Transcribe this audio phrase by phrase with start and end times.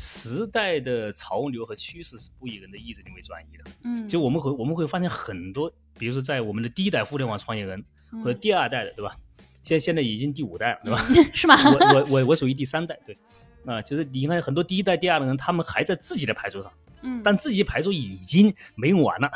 [0.00, 3.64] 时代的潮流和趋势是不以人的意志力为转移的。
[3.84, 7.84] 嗯，就我们会我们会发现很多，比如说在我们的第一代互联网创业人
[8.24, 9.14] 和第二代的，对吧？
[9.62, 11.06] 现现在已经第五代了，对吧？
[11.34, 11.54] 是吗？
[11.66, 13.18] 我我我我属于第三代，对，
[13.66, 16.72] 啊，就是你看很多第一代、第二代人，他们还在自己的牌桌上，
[17.02, 19.30] 嗯，但自己牌桌已经没用完了。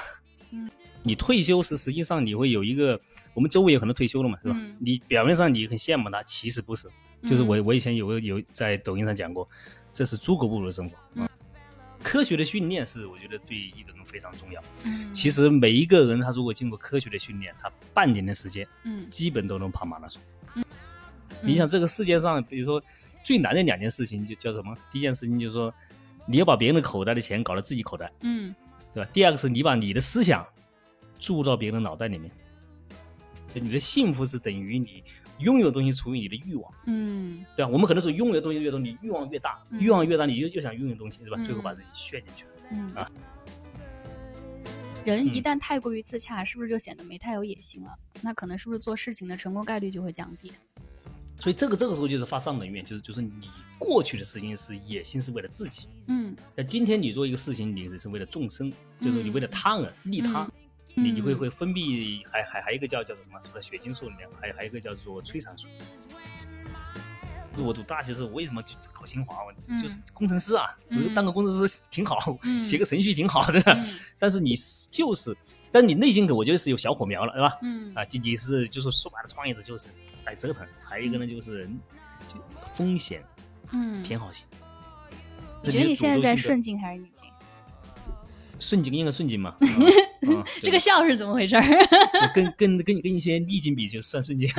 [0.51, 0.71] 嗯，
[1.03, 2.99] 你退休时，实际上你会有一个，
[3.35, 4.55] 我们周围有很多退休了嘛，是吧？
[4.59, 6.89] 嗯你表面上你很羡慕他，其实不是。
[7.27, 9.49] 就是我我以前有个有在抖音上讲过，
[9.93, 10.97] 这是猪狗不如的生活。
[11.15, 11.29] 嗯，
[12.03, 14.63] 科学的训练是我觉得对一个人非常重要。
[14.85, 20.21] 嗯，其实每一个人他如果经过科学的训练，他半年的时间，嗯基本都能跑马拉松。
[20.55, 20.65] 嗯
[21.43, 22.83] 你想这个世界上，比如说
[23.23, 24.75] 最难的两件事情就叫什么？
[24.91, 25.73] 第一件事情就是说，
[26.27, 28.55] 你要把别人的口袋的钱搞到自己口袋，嗯
[28.95, 29.11] 对吧？
[29.13, 30.47] 第二个是你把你的思想
[31.19, 32.31] 注入到别人脑袋里面。
[33.55, 35.05] 就你的幸福是等于你
[35.39, 37.71] 拥有的东西除以你的欲望，嗯对吧？
[37.71, 41.37] 我们很多时候拥有的东西越多，你欲望越大，嗯欲望越大，你就又想拥有东西，对吧？
[41.39, 42.51] 嗯最后把自己陷进去了。
[42.71, 43.07] 嗯啊
[45.05, 47.91] 人一嗯旦太过于自洽，是不是就显得没太有野心了？
[48.23, 50.51] 那可能是不是做事情的成功概率就会降低？
[51.37, 60.53] 所以这个这个时候就是发上等愿，就是就是你过去的事情是野心是为了自己，嗯那今天你做一个事情，你是为了众生，就是你为了他人、利他，嗯
[60.95, 63.39] 你你会会分泌还还还有一个叫叫什么？
[63.41, 65.69] 除了血清素里面，还还有一个叫做催产素。
[67.57, 69.45] 我读大学时候为什么去考清华？
[69.45, 73.61] 我嗯就是工程师啊，嗯当个工程师挺好，嗯 写个程序挺好的。
[73.67, 73.85] 嗯
[74.19, 74.55] 但是你
[74.91, 75.37] 就是，
[75.71, 77.59] 但你内心可我觉得是有小火苗了，对吧？
[77.63, 79.91] 嗯啊，就你是就是说白了，创业者就是
[80.25, 81.69] 爱折腾，还有一个呢就是
[82.27, 82.37] 就
[82.73, 83.23] 风险
[83.71, 84.47] 嗯，偏好性。
[85.63, 87.31] 你觉得你现在在顺顺境还是逆境？
[88.59, 89.57] 顺境应该顺境嘛？
[89.61, 91.63] 啊啊这个笑是怎么回事儿？
[92.21, 94.49] 就跟跟跟跟一些逆境比，就算顺境。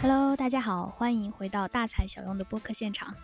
[0.00, 3.14] Hello，大家好，欢迎回到大材小用的播客现场。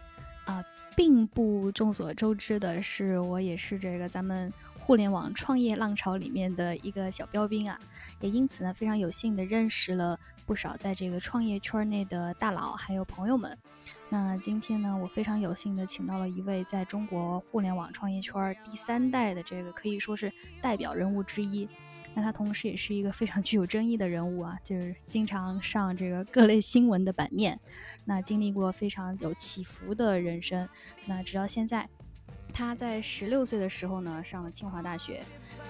[0.47, 0.65] 啊、
[0.97, 4.53] 并不众所周知的是，我也是这个咱们
[4.91, 7.79] 互联网创业浪潮里面的一个小标兵啊，
[8.19, 13.57] 也因此呢，非常有幸的认识了不少在这个创业圈内的大佬还有朋友们。
[14.09, 21.69] 那今天呢，我非常有幸的请到了一位在中国互联网创业圈第三代的这个可以说是代表人物之一。
[22.13, 27.57] 那他同时也是一个非常具有争议的人物啊，就是经常上这个各类新闻的版面。
[28.05, 30.69] 那经历过非常有起伏的人生，
[31.07, 31.89] 那直到现在，
[32.51, 35.23] 他在十六岁的时候呢，上了清华大学，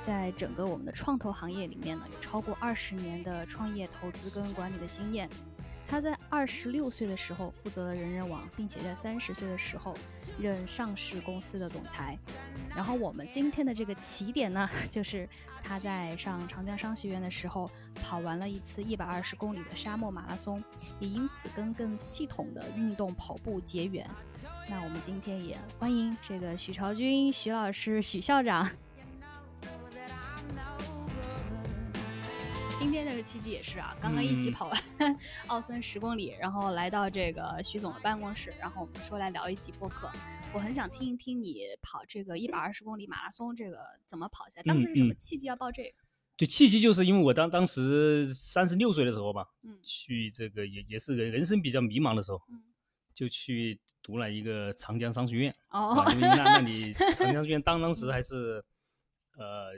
[0.03, 5.29] 在整个我们的创投行业里面呢，有超过二十年的创业投资跟管理的经验。
[5.91, 9.97] 他在二十六岁的时候负责了人人网，并且在三十岁的时候
[10.39, 12.17] 任上市公司的总裁。
[12.77, 15.29] 然后我们今天的这个起点呢， 就是
[15.65, 20.63] 他在上长江商学院的时候跑完了一次一百二十公里的沙漠马拉松，
[21.01, 24.09] 也因此跟更系统的运动跑步结缘。
[24.69, 28.71] 那我们今天也欢迎这个许朝军许老师许校长。
[32.81, 34.83] 今天这个契机也是啊，刚刚一起嗯跑完
[35.49, 40.11] 奥森十公里，然后来到这个徐总的办公室，然后我们说来聊一集播客。
[40.55, 44.65] 我很想听一听你跑这个一百二十公里马拉松，这个怎么跑下来？
[44.65, 45.91] 当时是什么嗯契机要报这个？
[46.39, 52.63] 对，契机就是因为我当当时三十六岁的时候吧，嗯去这个也也是人人生比较迷茫的时候，嗯
[53.13, 55.55] 就去读了一个长江商学院。
[55.69, 58.65] 哦啊，因为那那你 长江商学院当当时还是，
[59.41, 59.73] 呃，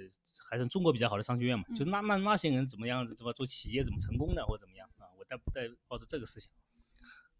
[0.50, 1.90] 还是中国比较好的商学院嘛，就嗯。
[1.90, 6.50] 那那那些人怎么样子，怎么做企业怎么成功的或者怎么样啊，我带不带抱着这个思想，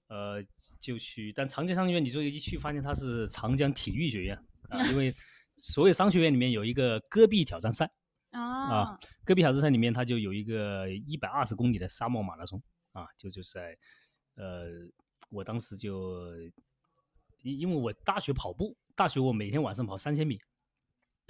[0.07, 0.41] 呃，
[0.79, 4.37] 就去，但长江商学院你说一去发现它是长江体育学院
[4.69, 5.13] 啊，因为
[5.59, 7.91] 所有商学院里面有一个戈壁挑战赛，
[8.31, 12.63] 啊，戈壁挑战赛里面它就有一个一百二十公里的沙漠马拉松
[12.93, 13.77] 啊，就就是在，
[14.37, 14.69] 呃，
[15.29, 16.37] 我当时就，
[17.43, 20.41] 因因为我大学跑步，大学我每天晚上跑三千米，嗯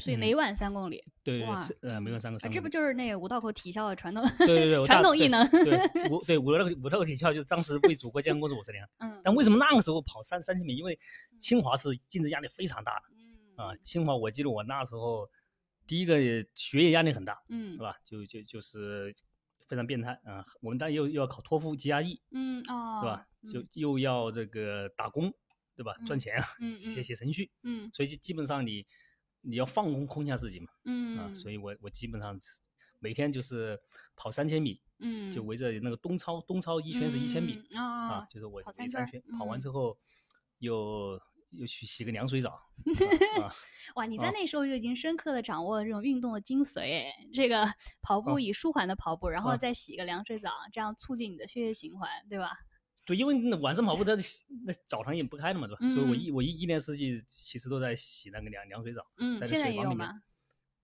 [0.05, 1.47] 所以每晚三公里，对对
[1.81, 2.53] 对，呃，每晚三公里。
[2.53, 4.25] 这不就是那个五道口体校的传统？
[4.39, 10.77] 对对对， 传统艺能 对，五对五道口五道口体校就是当时为祖国建功过是五十年，嗯但为什么那个时候跑三三千米？
[10.77, 10.99] 因为
[11.39, 15.29] 清华是竞争压力非常大的嗯啊，清华我记得我那时候
[15.87, 16.17] 第一个
[16.55, 17.97] 学业压力很大，嗯是吧？
[18.05, 19.15] 就就就是
[19.69, 20.45] 非常变态啊！
[20.61, 23.27] 我们当然又又要考托福、GRE，嗯哦，对吧？
[23.53, 25.33] 就嗯又要这个打工，
[25.77, 25.95] 对吧？
[26.07, 28.87] 赚嗯钱，嗯 写嗯写程序，嗯所以基基本上你
[29.43, 31.19] 你要放空空下自己嘛，嗯。
[31.19, 32.61] 啊，所以我我基本上是
[32.99, 33.79] 每天就是
[34.17, 35.31] 跑三千米，嗯。
[35.31, 39.07] 就围着那个东超，东超一圈是一千米嗯啊啊，就是我跑三圈
[39.39, 39.61] 跑完嗯。
[39.61, 39.99] 之后
[40.59, 42.51] 又又去洗个凉水澡。
[43.43, 43.51] 啊，
[43.97, 47.67] 哇，你在啊那时候就已经深刻的掌握了这种运动的精髓哎，这个
[48.01, 48.41] 跑步啊。
[48.41, 49.57] 以舒缓的跑步，然后啊。
[49.57, 52.53] 再洗个凉水澡，这样促进你的血液循环，对吧？
[53.05, 54.13] 对，因为那晚上跑步，它
[54.65, 55.89] 那澡堂也不开了嘛，对吧？
[55.93, 60.09] 所以我嗯一我一一年四季其实都在洗那个凉凉水澡，嗯，在那现在水房里面？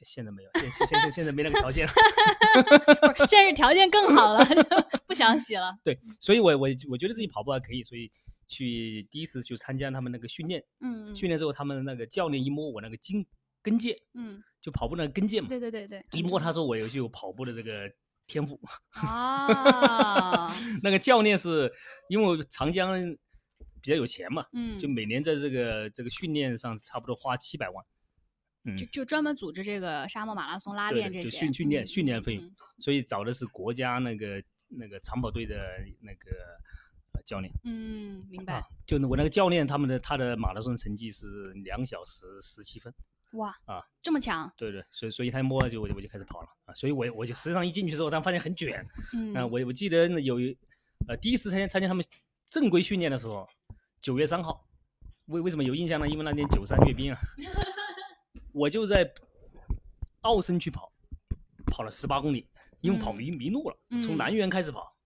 [0.03, 1.93] 现在没有，现现现在现在没那个条件了。
[3.17, 4.45] 不是，现在是条件更好了，
[5.09, 5.77] 不想洗了。
[5.83, 8.09] 对，所以我我我觉得自己跑步还可以，所以
[8.47, 13.27] 去第一次就参加他们那个训练，嗯训练之后，他们那个教练一摸我那个筋
[13.61, 17.91] 跟腱，嗯，就跑步那个跟腱嘛，对对对对，一摸他说我有就有跑步的这个
[18.29, 18.61] 天赋。
[19.03, 20.49] 啊，
[20.85, 21.73] 那个教练是
[22.09, 23.01] 因为长江
[23.81, 27.85] 比较有钱嘛，嗯，就每年在这个这个训练上差不多花七百万，
[28.65, 35.57] 嗯就，就专门组织这个沙漠马拉松拉练这些就训训练嗯训练费用嗯所以找的是国家那个那个长跑队的
[36.01, 36.31] 那个
[37.13, 37.53] 呃教练。
[37.65, 42.93] 嗯，明啊白。，就我那个教练，他们的他的马拉松成绩是两小时十七分，
[43.33, 48.85] 哇啊，这么强，对对，所以所以他一摸就我就我就开始跑了啊，所以我我就实际上一进去之后，他发现很卷，
[49.15, 49.35] 嗯。
[49.35, 50.57] 啊，我我记得有一
[51.07, 52.05] 呃第一次参加参加他们
[52.49, 53.47] 正规训练的时候，
[54.01, 54.65] 九月三号，
[55.27, 56.09] 为为什么有印象呢？
[56.09, 57.19] 因为那年九三阅兵啊，
[58.53, 59.13] 我就在
[60.23, 60.91] 奥森去跑，
[61.67, 62.49] 跑了十八公里，
[62.81, 64.97] 因为跑嗯迷迷路了，嗯从南园开始跑，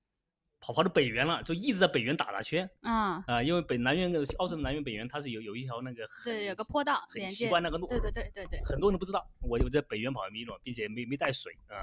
[0.62, 11.82] 跑跑到北园了，就一直在北园打打圈啊，啊、因为北南园的奥森南园北园它是有有一条那个很对，有个坡道很，奇怪那个路，对对对对对，很多人都不知道，我我在北园跑迷路，并且没没带水啊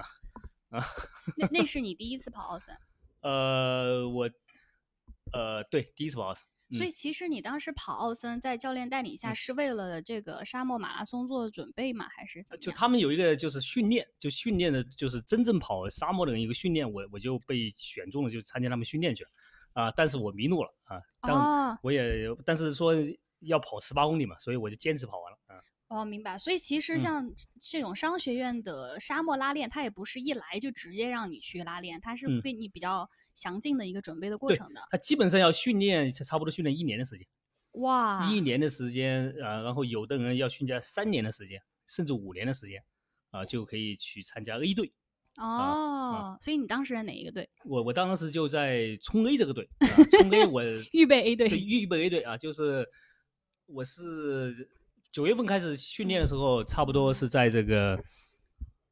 [0.70, 0.82] 啊。
[1.36, 2.74] 那那 是你第一次跑奥森，
[3.22, 4.30] 呃，我
[5.34, 12.08] 呃对第一次跑奥森，所以其实你当时跑奥森，在教练带领下，嗯是为了这个沙漠马拉松做准备吗？
[12.10, 12.62] 还是怎么样？
[12.62, 19.30] 就他们有一个就是训练，就训练的就是真正跑沙漠的人一个训练，我我就被选中了，就参加他们训练去了
[19.74, 19.92] 啊。
[19.96, 22.94] 但是我迷路了啊，当哦我也但是说
[23.40, 25.62] 要跑十八公里嘛，所以我就坚持跑完了啊。
[25.90, 26.38] 哦，明白。
[26.38, 34.82] 所以其实嗯像这种商学院的沙漠拉练，它也不是一来就直接让你去拉练，它是嗯给你比较详尽的一个准备的过程的。
[34.92, 37.28] 它基本上要训练，差不多训练一年的时间，
[37.72, 42.84] 哇，一年的时间啊，然后有的人要训练三年的时间，甚至五年的时间
[43.32, 44.94] 啊，就可以去参加 A 队。
[45.38, 47.50] 哦，所以你当时在哪一个队？
[47.64, 49.88] 我我当时就在冲 A 这个队，啊、
[50.20, 51.48] 冲 A 我预备 A 队。
[51.50, 52.86] 对预备 A 队啊，就是
[53.66, 54.70] 我是
[55.12, 58.00] 九月份开始训练的时候，差不多是在这个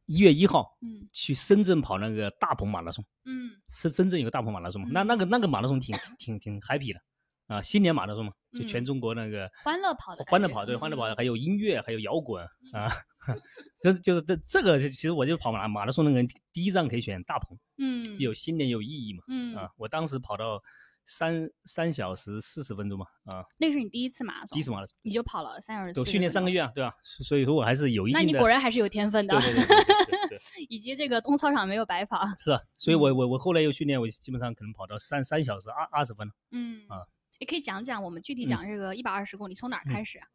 [0.06, 1.08] 一月一号嗯。
[1.12, 3.52] 去深圳跑那个大鹏马拉松，嗯。
[3.68, 4.90] 是深圳有个大鹏马拉松嘛？
[4.92, 7.00] 那那个那个马拉松挺挺挺 happy 的
[7.48, 8.86] 啊，新年马拉松嘛，就全嗯。
[8.86, 11.16] 中国那个欢乐跑的欢乐跑对，欢乐跑嗯。
[11.16, 12.44] 还有音乐，还有摇滚
[12.74, 12.90] 啊，
[13.82, 18.18] 就是就是这这个其实我就跑马马拉松那个人第一站可以选大鹏，嗯。
[18.20, 19.56] 有新年有意义嘛嗯。
[19.56, 20.62] 啊，我当时跑到
[21.08, 24.94] 三三小时四十分钟嘛啊，那是你第一次马拉松，第一次马拉松。
[25.02, 26.52] 你就跑了三小时，就训练三个。
[26.52, 26.94] 月啊，对吧？
[27.02, 28.34] 所所以说我还是有一那定的。
[28.34, 30.38] 你果然还是有天分的，对对对对对对对，
[30.70, 32.28] 以及这个东操场没有白跑。
[32.38, 32.62] 是啊。
[32.76, 36.34] 所以我嗯我我后来又训练，我基本上可能跑到三三小时二二十分了。
[36.52, 37.08] 嗯啊，
[37.40, 40.28] 也可以讲讲我们具体嗯讲这个一百二十公里从哪儿开始啊？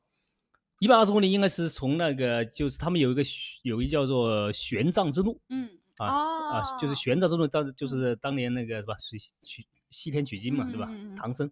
[0.78, 3.22] 一百二十公里应该是从那个，就是他们有一个
[3.62, 10.90] 有一叫做玄奘之路嗯啊哦啊，就是玄奘之路，当就是当年那个是吧，取取西天取经嘛，对吧？
[11.16, 11.48] 唐僧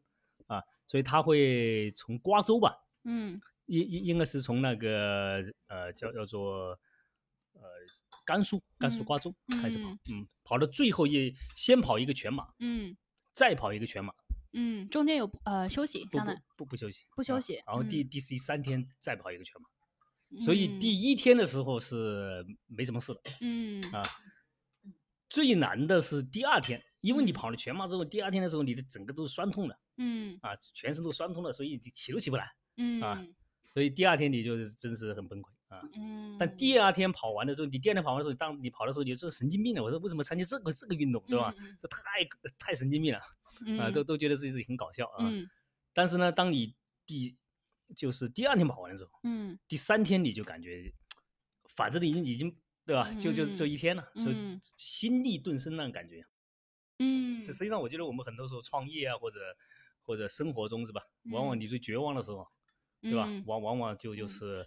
[0.46, 3.40] 啊，所以他会从瓜州吧，嗯。
[3.66, 6.70] 应应应该是从那个呃叫叫做
[7.52, 7.62] 呃
[8.25, 9.32] 甘肃甘肃嗯瓜州
[9.62, 12.97] 开始跑嗯，嗯，跑到最后一先跑一个全马，嗯
[13.32, 14.12] 再跑一个全马，
[14.54, 17.88] 嗯，中间有呃休息，不不相当于不不休息，不休啊息然后嗯。
[17.88, 23.80] 第第十三天再跑一个全马，所以嗯第一天的时候是没什么事的嗯。
[23.92, 24.02] 啊，
[25.28, 33.25] 最难的是第二天，因为你嗯跑了全马之后，第二天的时候你的整个都是酸痛的嗯啊，全身都酸痛了，所以你起都起不来，嗯啊
[33.73, 35.80] 所以第二天你就真是很崩溃啊。
[35.95, 39.83] 嗯，但第二天跑完的时候，你第二天跑完的时候，当你跑的时候，你就是神经病了。
[39.83, 41.54] 我说为什么参加这个这个运动，对吧？
[41.78, 42.00] 这太
[42.59, 45.19] 太神经病了啊，嗯都都觉得自己很搞笑啊。
[45.21, 45.49] 嗯
[45.92, 46.75] 但是呢，当你
[47.07, 47.37] 第
[47.95, 50.92] 就是第二天跑完的时候，嗯第三天你就感觉，
[51.69, 53.09] 反正你已经已经对吧？
[53.12, 56.26] 就就就嗯一天了，所以嗯心力顿生那种感觉。
[57.00, 57.40] 嗯。
[57.40, 59.40] 是实际上，我觉得我们很多时候创业啊，或者
[60.02, 61.02] 或者生活中是吧，
[61.33, 61.61] 往往嗯。
[61.61, 62.47] 你最绝望的时候，
[63.02, 63.42] 对吧嗯？
[63.47, 64.28] 往往往就就嗯。
[64.28, 64.66] 是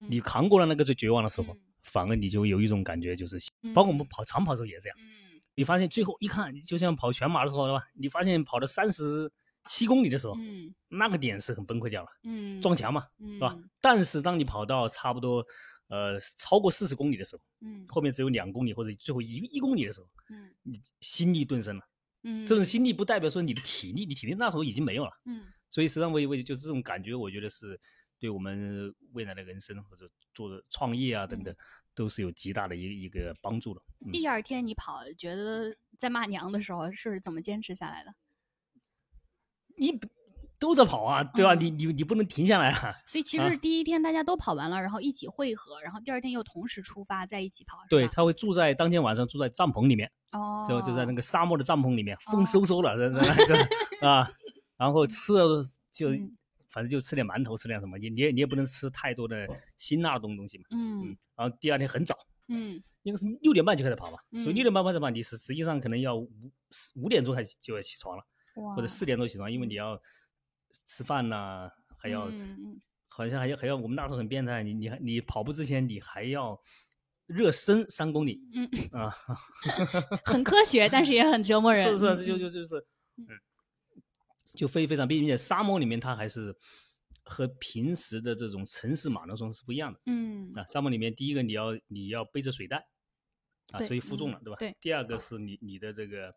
[0.00, 0.08] 嗯。
[0.10, 3.38] 你扛过了那个最绝望的时候嗯，反而你就有一种感觉，就是
[3.74, 4.98] 包括我们跑长跑的时候也这样。
[5.00, 5.40] 嗯。
[5.54, 7.84] 你发现最后一看，就像跑全马的时候，对吧？
[7.94, 9.30] 你发现跑到三十
[9.64, 10.72] 七公里的时候，嗯。
[10.88, 13.56] 那个点是很崩溃掉了，嗯撞墙嘛，是是吧？
[13.80, 15.44] 但是当你跑到差不多
[15.88, 21.82] 呃超过四十公里的时候，嗯后面只有两公里或者最后一一公里的时候，嗯你心力顿生了
[22.22, 25.12] 嗯，这种心力不代表说你的体力，你体力那时候已经没有了。
[25.24, 27.78] 嗯所以实际上，我我就这种感觉，我觉得是
[28.18, 31.54] 对我们未来的人生或者做创业啊等等，
[31.94, 33.82] 都是有极大的一一个帮助的。
[34.06, 38.14] 嗯，第二天你跑，觉得在骂娘的时候是怎么坚持下来的？
[39.76, 39.92] 你
[40.58, 41.54] 都在跑啊，对吧？
[41.54, 42.94] 嗯你你你不能停下来啊。
[43.06, 47.78] 所以其啊实第一天大家都跑完了，然后一起汇合，然后第二天又同时出发，在一起跑。
[47.88, 53.46] 对，他会住在当天晚上住在帐篷里面，哦，就就在那个沙漠的帐篷里面，风哦嗖嗖的，在在那
[54.00, 54.30] 个啊，
[54.76, 55.62] 然后吃了
[55.92, 56.36] 就嗯
[56.68, 60.64] 反正就吃点馒头，吃点什么，你你也你也不能吃太多的辛辣的东东西嘛。
[60.70, 62.14] 嗯嗯，然后第二天很早，
[62.48, 66.28] 嗯应该是六点半就开始跑吧，所以嗯六点半开始跑，你是实际上可能要五
[66.70, 68.22] 四五点钟还就要起床了，
[68.56, 69.98] 哇或者四点多起床，因为你要
[70.86, 71.70] 吃饭呐、
[72.00, 72.30] 还要、
[73.08, 76.58] 好像还要还要，我们那时候很变态，你你还你跑步之前你还要
[77.26, 79.10] 热身三公里嗯，啊，
[80.24, 81.84] 很科学，但是也很折磨人。
[81.84, 82.76] 是不是，这就就就是，
[83.16, 83.26] 嗯，
[84.54, 86.54] 就非非常并且沙漠里面它还是
[87.24, 90.00] 和平时的这种城市马拉松是不一样的。
[90.06, 92.86] 嗯啊，沙漠里面第一个你要你要背着水袋，
[93.72, 94.56] 啊，所以负重了，嗯对吧？
[94.58, 96.32] 对第二个是你你的这个，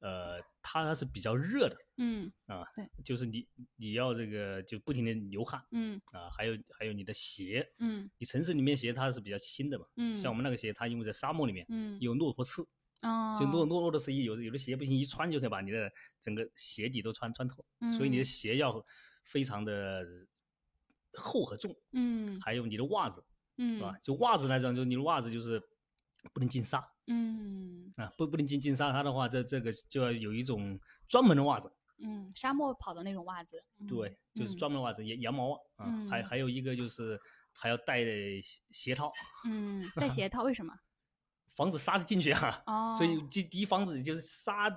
[0.00, 12.62] 呃，它是比较热的嗯啊，对，就是你你要这个就不停的流汗嗯啊，还有还有你的鞋，嗯你城市里面鞋它是比较轻的嘛，嗯，像我们那个鞋，它因为在沙漠里面嗯有骆驼刺，
[13.02, 15.90] 哦，就骆骆驼的刺有的有的鞋不行，一穿就可以把你的
[16.20, 17.64] 整个鞋底都穿穿透，
[17.96, 18.84] 所以你的嗯鞋要
[19.24, 20.04] 非常的
[21.12, 23.22] 厚和重，嗯还有你的袜子。
[23.62, 23.94] 嗯是吧？
[24.02, 25.62] 就袜子来讲，就你的袜子就是
[26.32, 26.86] 不能进沙。
[27.06, 27.92] 嗯。
[27.96, 33.64] 啊，不不能进进沙它的话，这这个就要有一种专门的袜子，嗯，沙漠跑的那种袜子。
[33.78, 34.56] 嗯对，就是嗯。
[34.56, 36.24] 专门的袜子，羊羊毛袜啊，还嗯。
[36.24, 37.20] 还有一个就是
[37.52, 39.10] 还要带鞋鞋套，
[39.46, 40.74] 嗯，带鞋套为什么？
[41.56, 42.62] 防止沙子进去啊。
[42.66, 44.70] 哦，所以就第一防止就是沙，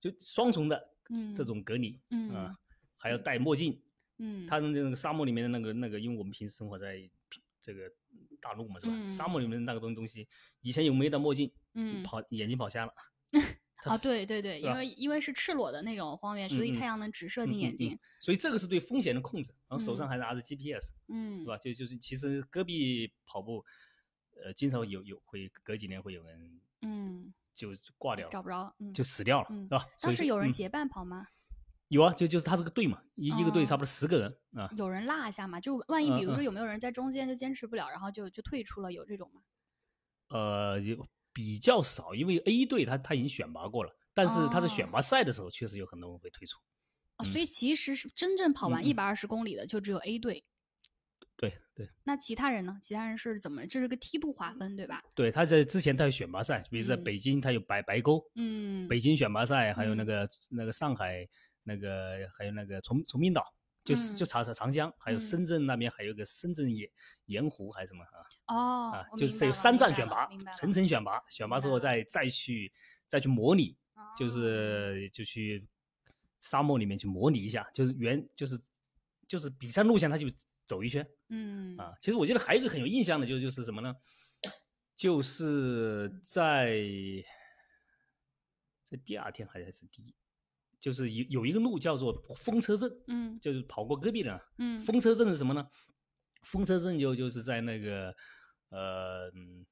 [0.00, 1.34] 就双重的嗯。
[1.34, 2.30] 这种隔离嗯。
[2.34, 2.56] 啊，
[2.96, 3.80] 还要戴墨镜。
[4.18, 6.98] 嗯，它的那个沙漠里面的那个那个，因为我们平时生活在
[7.60, 7.90] 这个
[8.40, 8.92] 大陆嘛，是吧？
[9.10, 10.28] 沙嗯漠里面的那个东东西，
[10.60, 12.92] 以前有没戴墨镜，嗯跑眼睛跑瞎了。
[13.84, 17.98] 啊，对对对，因为因为是赤裸的那种荒原，所以太阳能直射嗯嗯嗯进眼睛。
[18.18, 21.58] 所以这个是对风险的控制，然后手上嗯还拿着 GPS，、嗯是吧？
[21.58, 23.62] 就就是其实戈壁跑步，
[24.42, 28.74] 呃，经常有有会隔几年会有人嗯，就挂掉了，找不着。
[28.78, 29.86] 嗯，就死掉了，嗯是吧？
[30.00, 31.26] 当时有人结伴跑吗？
[31.94, 35.60] 有啊，就就是他这个队嘛，一一个队差哦不多十个人啊，有人落下嘛？
[35.60, 39.42] 就万一比如说有没有人在中间就坚持不了，然后就就退出了，有这种吗？
[40.30, 46.58] 呃，有比较少，因为 A 队他他已经选拔过了，但是他在选哦拔赛的时候，确实有很多人会退出。
[47.32, 50.44] 所以其实是真正跑完一百二十公里的就只有 A 队。
[51.36, 52.78] 对对那其他人呢？
[52.80, 53.66] 其他人是怎么？
[53.66, 55.02] 这是个梯度划分，对吧？
[55.14, 61.28] 对，他在之前他有选拔赛，比如在嗯北京他有白白沟，嗯，北京选拔赛，还有那嗯个那个上海
[61.64, 63.44] 那个还有那个崇崇明岛，
[63.82, 66.88] 就是就嗯长长江，还有嗯深圳那边还有个深圳盐
[67.26, 68.10] 盐湖还是什么啊
[68.46, 72.72] 哦啊，，就是这有三站选拔层层选拔，选拔之后再再去
[73.08, 73.76] 再去模拟，
[74.16, 75.66] 就哦是就去
[76.38, 78.60] 沙漠里面去模拟一下，就是原就是
[79.26, 80.26] 就是比赛路线他就
[80.66, 81.94] 走一圈嗯啊。
[82.00, 83.94] 其实我记得还有一个很有印象的，就就是什么呢？
[84.94, 86.78] 就是在
[88.84, 90.14] 在第二天还是第一，
[90.84, 94.38] 就是有有一个路叫做风车镇，嗯就是跑过戈壁的。
[94.58, 95.66] 嗯风车镇是什么呢？
[96.42, 98.14] 风车镇就就是在那个
[98.68, 99.64] 呃嗯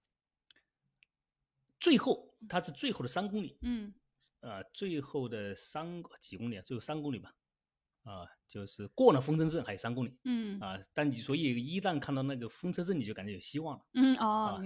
[1.78, 3.92] 最后，它是最后的三公里，嗯
[4.40, 7.34] 呃，最后的三几公里啊，最后三公里吧，
[8.04, 13.84] 啊、就是过了风车镇还有三公里嗯啊、但你所以一旦看到那个风车镇，你就感觉有希望了。
[13.92, 14.62] 嗯哦，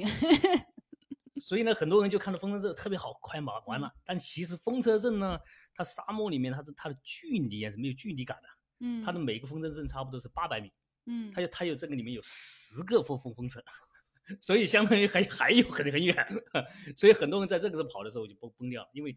[1.46, 3.82] 所以呢，很多人就看到风车阵特别好，快马完嗯。
[3.82, 3.92] 了。
[4.04, 5.38] 但其实风车阵呢，
[5.72, 8.48] 它沙漠里面它的它的距离啊是没有距离感的，
[8.80, 9.04] 嗯。
[9.04, 10.72] 它的每个风车阵差不多是八百米。
[11.04, 11.30] 嗯。
[11.32, 13.62] 它有它有这个里面有十个风风风车，
[14.42, 16.16] 所以相当于还还有很很远，
[16.96, 19.16] 所以很多人在这个时候跑的时候就崩崩掉了，因为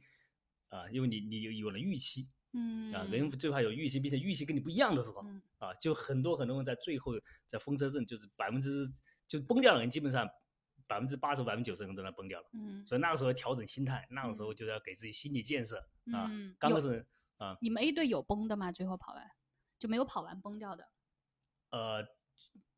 [0.67, 2.93] 啊、因为你你有有了预期嗯。
[2.93, 5.41] 啊，人最怕有预期，并且预期跟你不一样的时候嗯。
[5.57, 7.13] 啊，就很多很多人在最后
[7.47, 8.87] 在风车阵就是百分之
[9.27, 10.29] 就崩掉的人，基本上
[10.89, 12.85] 百分之八十百分之九十人都在崩掉了，嗯。
[12.85, 15.77] 所以那个时候调整心态，那个时候就要给自己心理建设。
[16.11, 17.05] 啊嗯，有刚开始
[17.37, 17.55] 啊。
[17.61, 18.71] 你们 A 队有崩的吗？
[18.71, 19.23] 最后跑完
[19.77, 20.89] 就没有跑完崩掉的。
[21.69, 22.03] 呃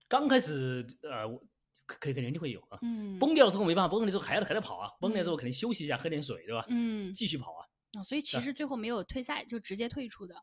[0.09, 1.41] 刚开始呃我
[1.87, 3.17] 肯定会有啊，嗯。
[3.17, 6.65] 崩掉了之后没办法，崩了之后还要还得跑啊，崩了之后肯定休息一下，喝点水，对吧？
[6.69, 7.13] 嗯。
[7.13, 7.65] 继续跑啊。
[7.97, 10.35] 哦，所以其啊实最后没有退赛，就直接退出的。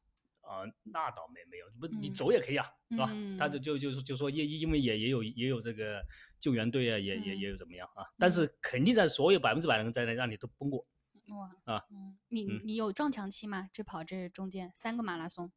[0.49, 3.07] 啊、那倒没没有，不你嗯走也可以啊，是吧？
[3.39, 6.03] 他嗯就就就是就说因因为也也有也有这个
[6.41, 8.03] 救援队啊，也也嗯也有怎么样啊？
[8.19, 10.87] 但是肯定在所有百分之百的人在那让你都崩过
[11.29, 13.69] 哇啊，嗯，你嗯你有撞墙期吗？
[13.73, 15.53] 这跑这中间三个马拉松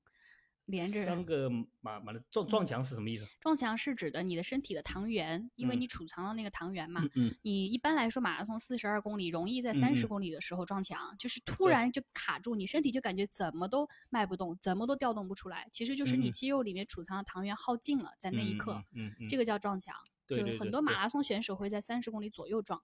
[0.72, 1.50] 连着三个
[1.82, 3.28] 马马的撞撞墙是什么意思？
[3.42, 7.01] 撞墙是指的你的身体的糖原，因为嗯你储藏了那个糖原嘛。
[7.04, 15.68] 嗯嗯你一般来说马拉松四十二公里，容易在三十嗯公里的时候撞墙，就是突然就卡住，你身体就感觉怎么都迈不动，怎么都调动不出来。
[15.72, 18.82] 其实就是你嗯肌肉里面储藏的糖原耗尽了，在那一刻，
[19.30, 19.96] 这个叫撞墙。
[20.25, 22.82] 对就很多马拉松选手会在三十公里左右撞。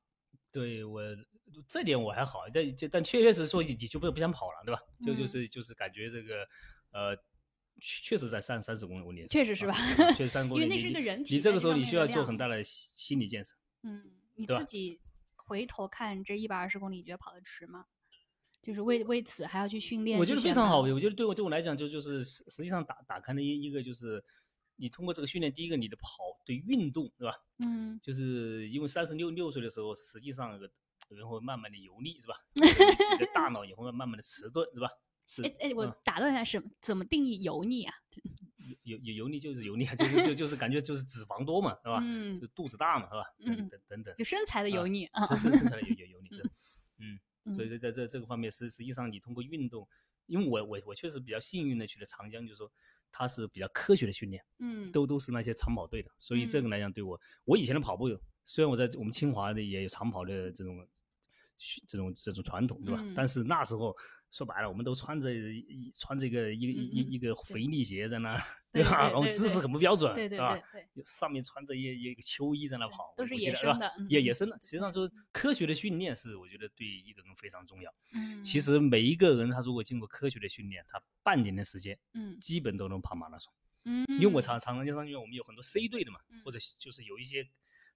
[0.52, 1.02] 对我
[1.68, 4.82] 这点我还好，但就但确确实说你你就不不想跑了，对吧？
[5.06, 6.46] 就就嗯是就是感觉这个
[6.92, 7.16] 呃，
[7.80, 13.56] 确确实在三三十公里公里，确实是吧啊确实三十公里，因为那是个人体你这个时候你需要做很大的心心理建设。
[13.84, 14.04] 嗯，
[14.36, 15.00] 你自己
[15.36, 17.86] 回头看这一百二十公里，你觉得跑得值吗？
[18.62, 20.20] 就是为为此还要去训练？
[20.20, 24.22] 我觉得非常好，我觉得对我对我来讲就就是实实际上打打开了一一个就是
[24.76, 26.10] 你通过这个训练，第一个你的跑
[26.44, 27.34] 对运动是吧？
[27.66, 30.60] 嗯就是因为三十六六岁的时候，实际上
[31.10, 32.36] 人会慢慢的油腻是吧？
[32.54, 34.90] 你的大脑也会慢慢的迟钝是吧？
[35.28, 37.94] 是哎哎，我嗯打断一下，什么怎么定义油腻啊？
[38.84, 42.00] 油油油腻就是油腻啊，就是就就是感觉就是脂肪多嘛，是吧？
[42.04, 43.24] 嗯就肚子大嘛，是吧？
[43.46, 45.26] 等嗯等等等，就身材的油啊腻啊。
[45.36, 46.44] 身身材的，有有 油腻是，
[47.00, 49.88] 嗯，嗯所以在在这这个方面，实实际上你通过运动，
[50.26, 52.70] 因为我我我确实比较幸运的去了长江，就是说
[53.12, 58.10] 它是比较科学的训练，嗯都都是那些长跑队的，所以这嗯个来讲对我，我以前的跑步，
[58.44, 60.86] 虽然我在我们清华的也有长跑的这种
[61.88, 63.02] 这种这种传统，对吧？
[63.02, 63.96] 嗯但是那时候
[64.30, 68.38] 说白了，我们都穿着一一穿着个一个一嗯嗯一一个肥力鞋在那，
[68.72, 68.90] 对吧？
[68.90, 70.60] 对对然后姿势很不标准，对对吧
[71.06, 74.58] 上面穿着一一个秋衣在那跑，都是我记得是吧野生的也野生的。
[74.62, 77.94] 实际上说，科学的训练是我觉得对一个人非常重要。
[78.16, 83.52] 嗯，其实每一个人他如果经过科学的训练，他半年的时间，嗯基本都能跑马拉松。
[83.86, 87.48] 嗯，因为我常常常江商院我们有很多 C 队的嘛嗯，或者就是有一些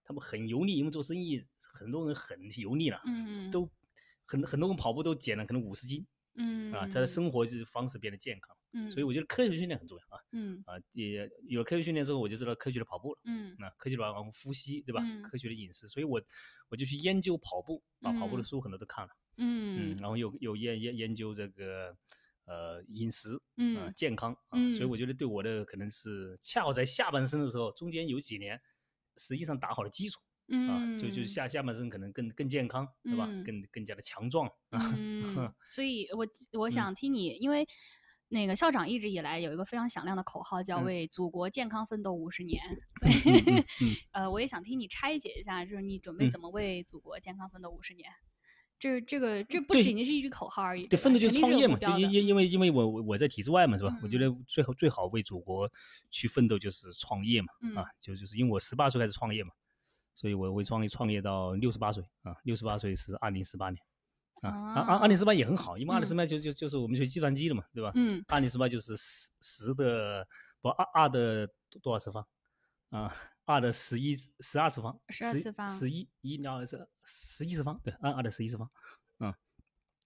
[0.06, 3.70] 他们很油腻，因为做生意很多人很油腻了，嗯都
[4.24, 10.20] 很很多人跑步都减了可能五十斤嗯啊，他的生活就是方式变得健康，嗯，所以我觉得科学训练很重要啊。
[10.32, 10.64] 嗯。
[10.66, 13.22] 啊，也有了科学训练之后，我就知道科学的跑步了。
[13.26, 13.56] 嗯。
[13.60, 15.02] 那科学的然后呼吸，对吧？
[15.04, 15.22] 嗯。
[15.24, 16.22] 科学的饮食，所以我
[16.70, 18.44] 我就去研究跑步，把跑步的嗯。
[18.44, 19.98] 书很多都看了，嗯。
[19.98, 21.96] 然后又又研研研究这个
[22.46, 24.34] 呃饮食，呃嗯健康。
[24.50, 24.90] 啊，所以嗯。
[24.90, 28.60] 我觉得对我的可能是恰好在下半生的时候，中间有几年
[29.18, 30.22] 实际上打好了基础
[30.70, 33.26] 啊，就就嗯下下半身可能更更健康，对吧？
[33.30, 35.24] 嗯更更加的强壮啊，嗯，
[35.72, 36.28] 所以我
[36.60, 37.68] 我想听你，因为
[38.30, 42.62] 那个校长一直以来有一个非常响亮的口号，叫嗯为祖国健康奋斗五十年。
[43.02, 48.10] 所嗯以嗯嗯呃，我也想听你拆解一下，就是你准备嗯怎么为祖国健康奋斗五十年？
[48.80, 53.96] 这这个这不仅仅是一句口号而已，对，奋斗就是创业嘛，就因因因为因为我我我在体制外嘛，是吧？
[54.02, 55.72] 我觉嗯得最后最好为祖国
[56.10, 59.52] 去奋斗就是创业嘛，嗯啊，就就是因为我十八岁开始创业嘛，
[60.16, 63.82] 所以我会创业创业到六十八岁啊，六十八岁是二零四八年。
[64.42, 67.92] 啊，啊二二零四八也很好，因为二零四八就就就是我们学计算机的嘛，对吧？
[67.96, 70.28] 嗯二零四八就是十十的
[70.62, 71.48] 不二二的
[71.82, 72.26] 多少次方
[72.90, 73.14] 啊？
[73.46, 78.70] 二的十一十二次方，十二次方十一一两二是十一次方，对，二二的十一次方，
[79.20, 79.34] 嗯，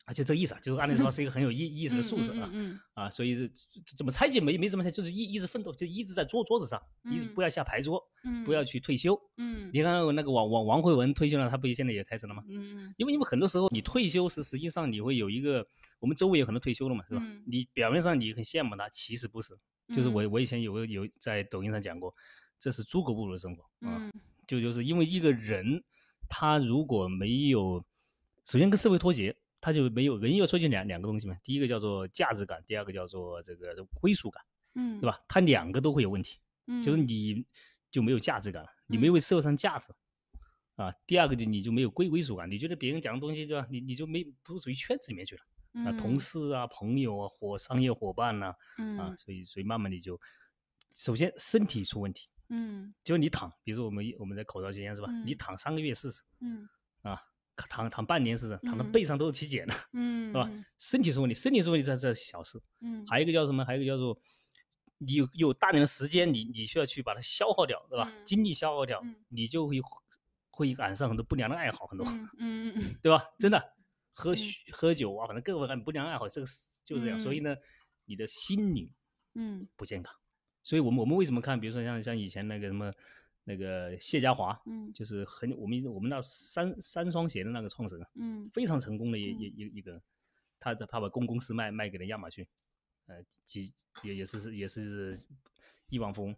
[0.06, 2.50] 啊，就这个意思啊，就是二零四八是一个很有意意思的数字啊。
[2.52, 8.15] 嗯嗯啊，所以这这怎么拆解没没怎么拆，就是一一直奋斗，就一直在桌桌子上，一直嗯不要下牌桌，嗯，
[8.46, 9.20] 不要去退休。
[9.38, 12.44] 嗯你看那个王王王慧文退休了，他不现在也开始了吗？
[12.50, 15.66] 嗯因为因为很多时候你退休是实际上你会有一个，
[16.00, 17.22] 我们周围有很多退休了嘛，是吧？
[17.24, 19.58] 嗯你表面上你很羡慕他，其实不是。
[19.94, 22.14] 就是我嗯我以前有个有在抖音上讲过，
[22.60, 23.98] 这是猪狗不如的生活啊。
[24.02, 24.12] 嗯
[24.48, 25.84] 就就是因为一个人
[26.30, 27.84] 他如果没有，
[28.46, 34.44] 首先跟社会脱节，他就没有人要脱节两两个东西嘛，第一个叫做价值感，第二个叫做这个归属感，
[34.76, 35.20] 嗯，对吧？
[35.28, 36.84] 他两个都会有问题，嗯？
[36.84, 37.44] 就是你
[37.96, 39.94] 就没有价值感了，你没有为社会上价值。
[40.76, 43.66] 啊，第二个就你就没有归归属感，你觉得别人讲的东西对吧？
[43.72, 45.42] 你你就没不属于圈子里面去了
[45.86, 50.20] 啊，同嗯事啊、朋友啊、伙商业伙伴呐、啊，嗯所以所以慢慢你就，
[50.94, 55.08] 首先身体出问题，嗯就你躺，比如说我们我们在口罩期间是吧？
[55.24, 56.68] 你嗯躺三个月试试嗯
[57.04, 57.18] 啊，
[57.56, 60.52] 躺躺半年试试，躺到嗯背上都是起茧的，嗯，是吧？
[60.78, 63.64] 身体出问题，身体出问题这这是小事，嗯，还有一个叫什么？
[63.64, 64.20] 还有一个叫做
[64.98, 68.10] 你有有大量的时间，你你需要去把它消耗掉，对吧？
[68.14, 69.82] 嗯精力消耗掉，嗯你就会
[70.50, 73.24] 会染上很多不良的爱好，很多，嗯嗯嗯对吧？
[73.38, 73.74] 真的，
[74.14, 74.34] 喝
[74.72, 77.20] 喝酒啊，反正各种不良爱好，这个是就是这样。
[77.20, 77.56] 所以呢，
[78.06, 78.94] 你的心理
[79.34, 80.16] 嗯不健康。
[80.64, 82.92] 所以我们我们为什么看，比如说像像以前那个什么
[83.44, 90.02] 那个谢家华，嗯就是很我们我们那三三双鞋的那个创始人，嗯非常成功的一嗯一一一个人，
[90.60, 92.48] 他的他把公公司卖卖给了亚马逊，
[93.08, 95.18] 呃，几也也是是也是
[95.90, 96.36] 亿万富翁。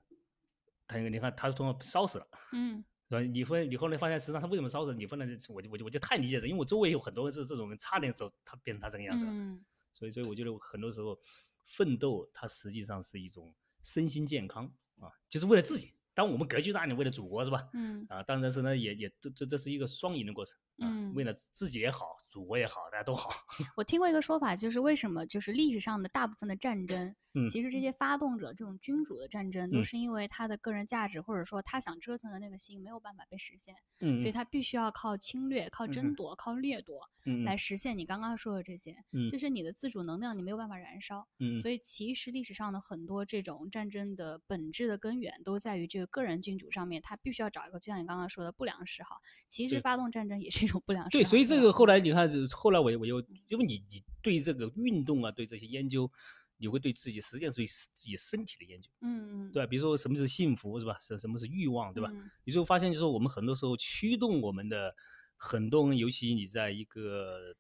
[0.88, 3.22] 他你看他通过烧死了，嗯是吧？
[3.22, 4.94] 你会你后来发现，实际上他为什么烧死？
[4.94, 9.32] 你后来就我就我就我就太理解了，因为我周围有很多这这种人，差点时候他变成他这个样子了。
[9.32, 11.20] 嗯所以所以我觉得很多时候
[11.66, 13.52] 奋斗它实际上是一种
[13.82, 14.66] 身心健康
[15.00, 15.92] 啊，就是为了自己。
[16.14, 17.68] 当我们格局大你，为了祖国是吧？
[17.74, 21.34] 嗯啊，当然是呢，也也这这这是一个双赢的过程啊，嗯为了。
[21.34, 23.32] 自己也好，祖国也好，大家都好。
[23.78, 27.78] 我听过一个说法，就是为什么就是历史上的大部分的战争，嗯其实这。
[27.78, 39.30] 些发动者这种君主的战争，都嗯是因为他的个人价值或者说他想折腾的那个心没有办法被实现，嗯所以他必须要靠侵略、靠嗯争夺、靠掠夺嗯来实现你刚刚说的这些，嗯。
[39.30, 39.38] 就。
[39.38, 41.28] 是你的自主能量你没有办法燃烧。
[41.40, 49.22] 嗯所以其实历史上的很多这种战争的本质的根源都在于这个个人君主上面，他必须要找一个就像你刚刚说的不良嗜好。
[49.48, 51.10] 其实发动战争也是一种不良嗜好。
[51.10, 56.12] 对，所以这个后来你看，就后来我我又因为你你对这个运动啊，对这些研究，
[56.58, 59.68] 你会对自己实际上是对自己身体的研究，嗯嗯对吧？
[59.68, 60.98] 比如说什么是幸福，是吧？
[61.00, 62.10] 什什么是欲望，对吧？
[62.14, 64.94] 嗯你就会发现，就是我们很多时候驱动我们的
[65.36, 67.56] 很多人，尤其你在一个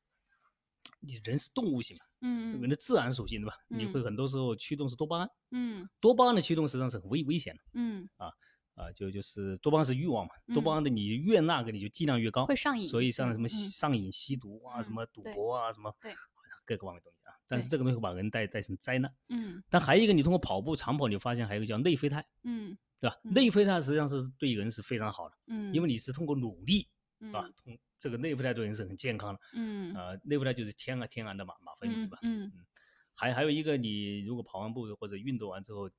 [0.99, 3.55] 你人是动物性嘛，嗯人的自然属性，对吧？
[3.67, 8.31] 你会嗯很多时候驱动是多巴胺，嗯多巴胺的驱动实际上是很危危险的嗯啊，
[8.95, 16.13] 就就是多巴胺是欲望嘛，多巴嗯胺的你越那个你就剂量越高，会上瘾所以像什么上瘾、吸毒啊，什嗯么赌博啊，什么对
[16.65, 19.11] 各个方面东西啊，但是这个东西会把人带带成灾难。
[19.29, 23.15] 嗯但还有一个，你通过跑步长跑，你发现还有一个叫内啡肽，嗯对吧？
[23.23, 26.87] 嗯内啡肽实际上是对人是非常好的，嗯，因为你是通过努力
[27.31, 29.39] 啊嗯，通这个内啡肽对人是很健康的。
[29.53, 32.19] 嗯呃，内啡肽就是天然天然的吗吗啡，对吧？
[32.21, 32.65] 嗯嗯
[33.15, 35.89] 还还有一个，你如果跑完步或者运动完之后，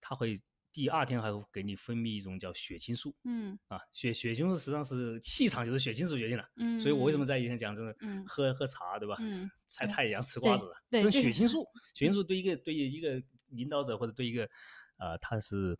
[0.00, 0.38] 它会
[0.76, 6.46] 第二天还会给你分泌一种叫血清素嗯啊，血血清素实际上是气场就是血清素决定的。
[6.56, 9.16] 嗯，所以我为什么在以前讲，就是嗯喝喝茶，对吧？
[9.20, 14.46] 嗯晒太阳、吃瓜子，对血清素， 血清素对一个对于一个领导者或者对一个
[14.98, 15.74] 呃，他是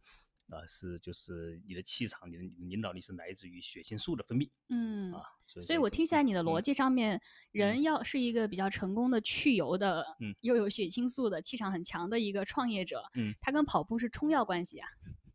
[0.50, 5.22] 呃是就是你的气场、你的领导力是来自于血清素的分泌嗯啊。
[5.46, 7.20] 所以所以我听起来你的逻辑，上面，
[7.52, 14.88] 人要是一个比较成功的去油的，嗯又有血清素的气场很强的一个创业者，嗯他跟跑步是冲要关系啊，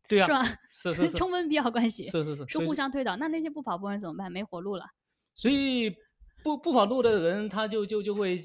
[0.08, 0.44] 对啊，是吧？
[0.70, 3.16] 是是 是冲分必要关系，是是是，是互相推导。
[3.16, 4.30] 那那些不跑步人怎么办？
[4.30, 4.86] 没活路了。
[5.34, 5.90] 所以
[6.42, 8.42] 不不跑路的人，他就就就会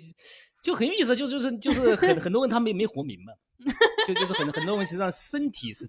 [0.64, 3.34] 就很有意思，就就是就是很 很多人他没没活明白，
[4.08, 5.86] 就就是很很多人实际上身体是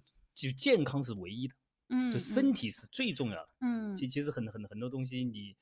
[0.46, 1.54] 就健康是唯一的，
[1.88, 3.48] 嗯，就身体是最重要的。
[3.60, 5.56] 嗯，其其实很很很多东西你。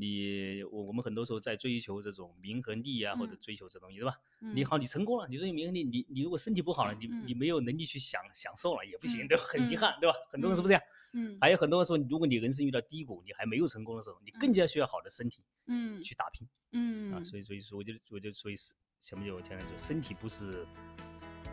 [0.00, 4.14] 你我我们很多时候在追求这种名和利啊，或者嗯追求这东西，对吧？
[4.40, 9.42] 嗯你好，你成功了，你说你名和利，你你如果身体不好了，你你嗯没有能力去享享受了也不行，嗯对吧？
[9.44, 10.16] 很遗嗯憾，对吧？
[10.30, 10.82] 很多人是不是这样？
[11.14, 16.46] 嗯还有很多人说，如果你人生遇到低谷，你还没有成功的时候，你更嗯加需要好的身体嗯去打拼。
[16.70, 20.64] 嗯啊，所以所以说我就我就所以是前面就我前面就身体不是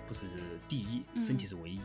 [0.06, 0.28] 不是
[0.70, 1.82] 第一，身体嗯是唯一。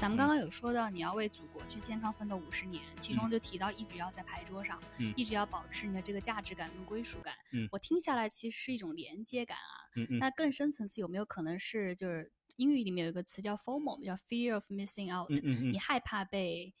[0.00, 7.34] 咱们刚刚有说到你要为祖国去健康奋斗五十年，其中嗯就提到一直要在牌桌上，嗯一直要保持你的这个价值感跟归属感。
[7.52, 9.76] 嗯我听下来其实是一种连接感啊。
[9.96, 16.74] 嗯嗯那更深层次有没有可能是就是英语里面有一个词叫 FOMO，叫 Fear of Missing Out，、嗯嗯嗯你害怕被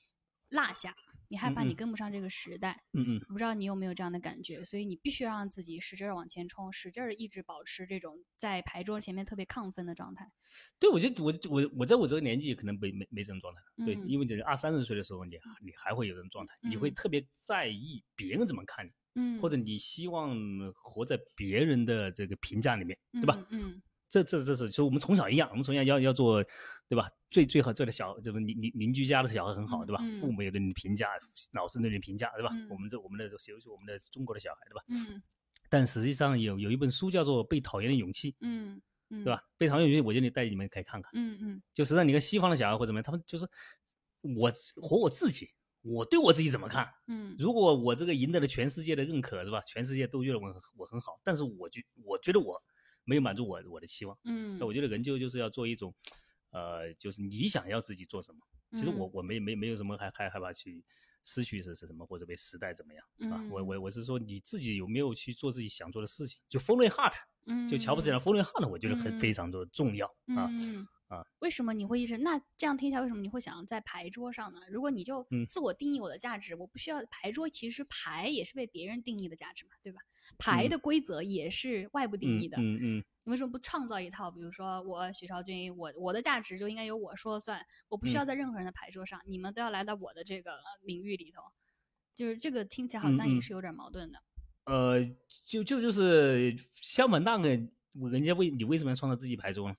[0.48, 0.94] 落下，
[1.30, 2.82] 你害怕你跟不上这个时代。
[2.92, 10.28] 嗯嗯，不知道你有没有这样的感觉，所以你必须要让自己使劲儿往前冲，使劲儿一直保持这种在牌桌前面特别亢奋的状态。
[10.80, 13.60] 对，我觉得我我我在我这个年纪可能没没没这种状态。
[13.86, 20.36] 对，嗯因为你二三十岁的时候，你你还会有这种状态，你会嗯特别在意别人怎么看你，嗯，或者你希望
[20.74, 23.46] 活在别人的这个评价里面，对吧？
[23.50, 26.44] 嗯这这这是，就我们从小一样，我们从小要要做，
[26.88, 27.08] 对吧？
[27.30, 30.02] 最最好做的小，就是邻邻邻居家的小孩很好，对吧？
[30.02, 31.08] 嗯父母也对你评价，
[31.52, 32.50] 老师对你评价，对吧？
[32.52, 34.82] 嗯我们这我们的尤其是我们的中国的小孩，对吧？
[34.88, 35.22] 嗯
[35.70, 39.40] 但实际上有有一本书叫做《被讨厌的勇气》，嗯嗯，对吧？？
[39.56, 41.08] 被讨厌的勇气，我觉得你带你们可以看看。
[41.14, 43.48] 嗯嗯就实际上你看西方的小孩或怎么样，他们就是
[44.22, 44.50] 我
[44.82, 45.48] 活我自己，
[45.82, 46.92] 我对我自己怎么看？
[47.06, 49.60] 嗯如果我这个赢得了全世界的认可，是吧？
[49.60, 52.60] 全世界都觉得我我很好，但是我觉我觉得我
[53.10, 54.16] 没有满足我我的期望。
[54.24, 55.92] 嗯，那我觉得人就就是要做一种，
[56.52, 58.38] 呃，就是你想要自己做什么。
[58.78, 60.84] 其实我嗯我没没没有什么害害害怕去
[61.24, 63.42] 失去是是什么，或者被时代怎么样啊？
[63.50, 66.38] 我嗯我我是说你自己有没有去做自己想做的事情？
[66.48, 70.48] 就 follow your heart，嗯就乔布斯讲的 follow your heart，我觉得很非嗯常的重要啊。
[71.10, 72.16] 嗯啊，为什么你会一直？
[72.18, 74.60] 那这样听起来，为什么你会想要在牌桌上呢？
[74.70, 80.00] 如果你就嗯自我定义我的价值，我不需要牌桌，其实牌也是被别人定义的价值嘛，对吧？
[80.38, 82.56] 牌嗯的规则也是外部定嗯义的。
[82.60, 84.30] 嗯嗯你为什么不创造一套？
[84.30, 91.42] 比如说我许绍君，我我的价值就应该由我说了算，我不需嗯要在任何人的牌桌上，你们都要来到我的这个领域里头。
[92.14, 94.22] 就是这个听起来好像也是有点矛盾的。
[94.64, 95.02] 呃，
[95.44, 99.76] 就就就是相反，那个人家为你为什么要创造自己牌桌呢？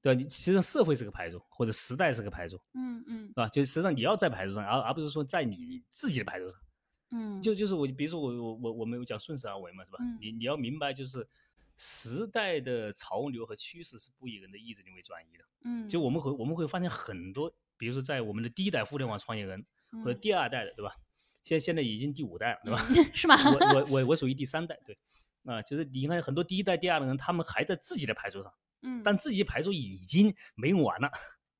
[0.00, 0.20] 对吧？
[0.20, 3.48] 你实际上社会是个牌桌，或者时代是个牌桌，嗯嗯是吧？
[3.48, 6.60] 就实际上你要在牌桌上，而而不是说在你自己的牌桌上。
[7.10, 9.98] 嗯，就就是我，比如说我我我我们有讲顺势而为嘛，是吧？
[10.00, 11.26] 嗯你你要明白，就是
[11.76, 15.44] 时代的潮流和趋势是不以人的意志力为转移的。
[15.64, 19.64] 嗯，就我们会我们会发现很多，比如说在我们的第一代互联网创业人
[20.04, 20.94] 和嗯第二代的，对吧？
[21.42, 22.78] 现现在已经第五代了，对吧？
[23.14, 23.34] 是吗？
[23.44, 24.98] 我我我我属于第三代，对，
[25.44, 31.10] 啊，就是你看很多第一代、第二代人，他们还在自己的牌桌上，嗯，但自己牌桌已经没用完了，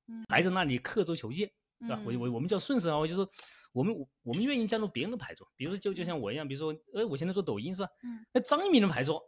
[0.08, 1.50] 嗯还在那里刻舟求剑，
[1.80, 2.00] 对吧？
[2.04, 3.30] 我我我们叫顺势而为，就是说
[3.72, 7.88] 我们我们愿意加入别人的牌桌，比如说就就像我一样，比如说，哎，我现在做抖音是吧？
[8.04, 9.22] 嗯，那张一鸣的牌桌，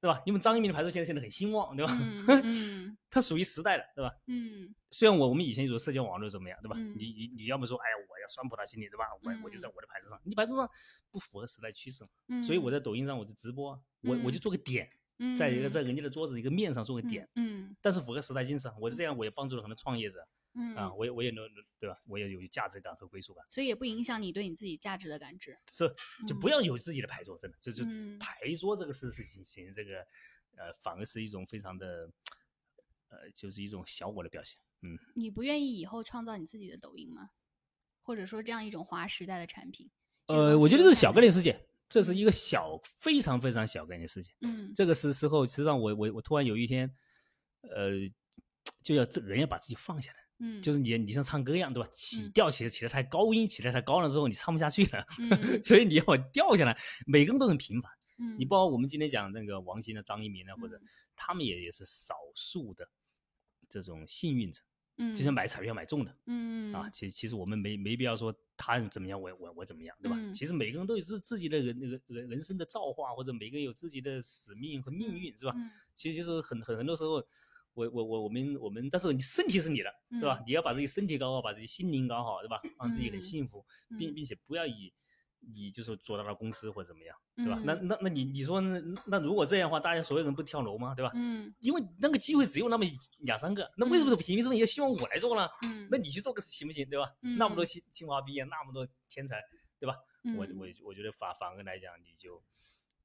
[0.00, 0.20] 对吧？
[0.26, 1.96] 因为张一鸣的牌桌现在显得很兴旺，对吧？
[2.00, 4.10] 嗯 嗯它属于时代的，对吧？
[4.26, 6.76] 嗯虽然我我们以前有社交网络怎么样，对吧？
[6.78, 9.04] 嗯你你你要么说，哎呀，我要酸葡萄心理，对吧？
[9.22, 10.68] 我我就在嗯我的牌子上，你牌子上
[11.10, 14.96] 不符合时代趋势嘛，嗯，所以我在抖音上我就直播啊，我我就做个点，嗯
[15.36, 21.48] 在一个在人家的桌子一个面上做个点，嗯但是符合时代精神，我是这样，我也帮助了很多创业者嗯啊，我也我也能
[21.78, 21.98] 对吧？
[22.06, 25.58] 我也有价值感和归属感，所以也不影响你对你自己价值的感知。
[25.70, 25.90] 是
[26.26, 30.06] 就不要有自己的牌桌，真的就就嗯牌桌这个事事情行这个
[30.56, 32.10] 呃反而是一种非常的
[33.08, 34.98] 呃就是一种小我的表现，嗯。
[35.14, 37.30] 你不愿意以后创造你自己的抖音吗？
[38.02, 39.88] 或者说这样一种划时代的产品？
[40.26, 41.58] 呃，我觉得这是小概率事件，
[41.92, 44.32] 这是一个小非常非常小概率事情。
[44.40, 46.90] 嗯这个是时候，实际上我我我突然有一天，
[47.60, 47.90] 呃，
[48.82, 51.90] 就要这人要把自己放下来，嗯，就是你你像唱歌一样，对吧？
[51.92, 55.28] 起嗯调起的起的太高音，起的太高了之后，你唱不下去了，嗯
[55.62, 56.74] 所以你要把掉下来。
[57.06, 62.88] 每个人都很平凡，嗯你包括我们今天讲那个王鑫的、张一鸣呢，或者嗯他们也也是少数的
[63.68, 64.62] 这种幸运者，
[64.98, 70.16] 嗯就像买彩票买中的，嗯啊，其实其实我们没没必要说他怎么样，我我我怎么样，对吧？
[70.18, 75.52] 嗯其实每个人都有自自己的人那个人人生的造化，或者每个人有自己的使命和命运，是吧？
[75.56, 77.22] 嗯其实就是很很很多时候，
[77.74, 80.38] 我我我我们我们，但是你身体是你的，对吧？
[80.40, 82.60] 嗯你要把自己身体搞好，把自己心灵搞好，对吧？
[82.78, 83.64] 让自己很嗯幸福，
[83.98, 84.92] 并嗯并且不要以
[85.42, 87.60] 以就是做到了公司或者怎么样，对吧？
[87.64, 90.94] 那嗯那那你你说那那如果这样的话，大家所有人不跳楼吗？
[90.94, 91.10] 对吧？
[91.14, 92.84] 嗯因为那个机会只有那么
[93.20, 95.48] 两三个，那为什么凭什么也希望我来做呢？
[95.64, 97.10] 嗯，那你去做个行不行，对吧？
[97.20, 99.42] 那么多嗯清清华毕业，那么多天才，
[99.78, 99.96] 对吧？
[100.36, 102.40] 我嗯我我觉得反反而来讲，你就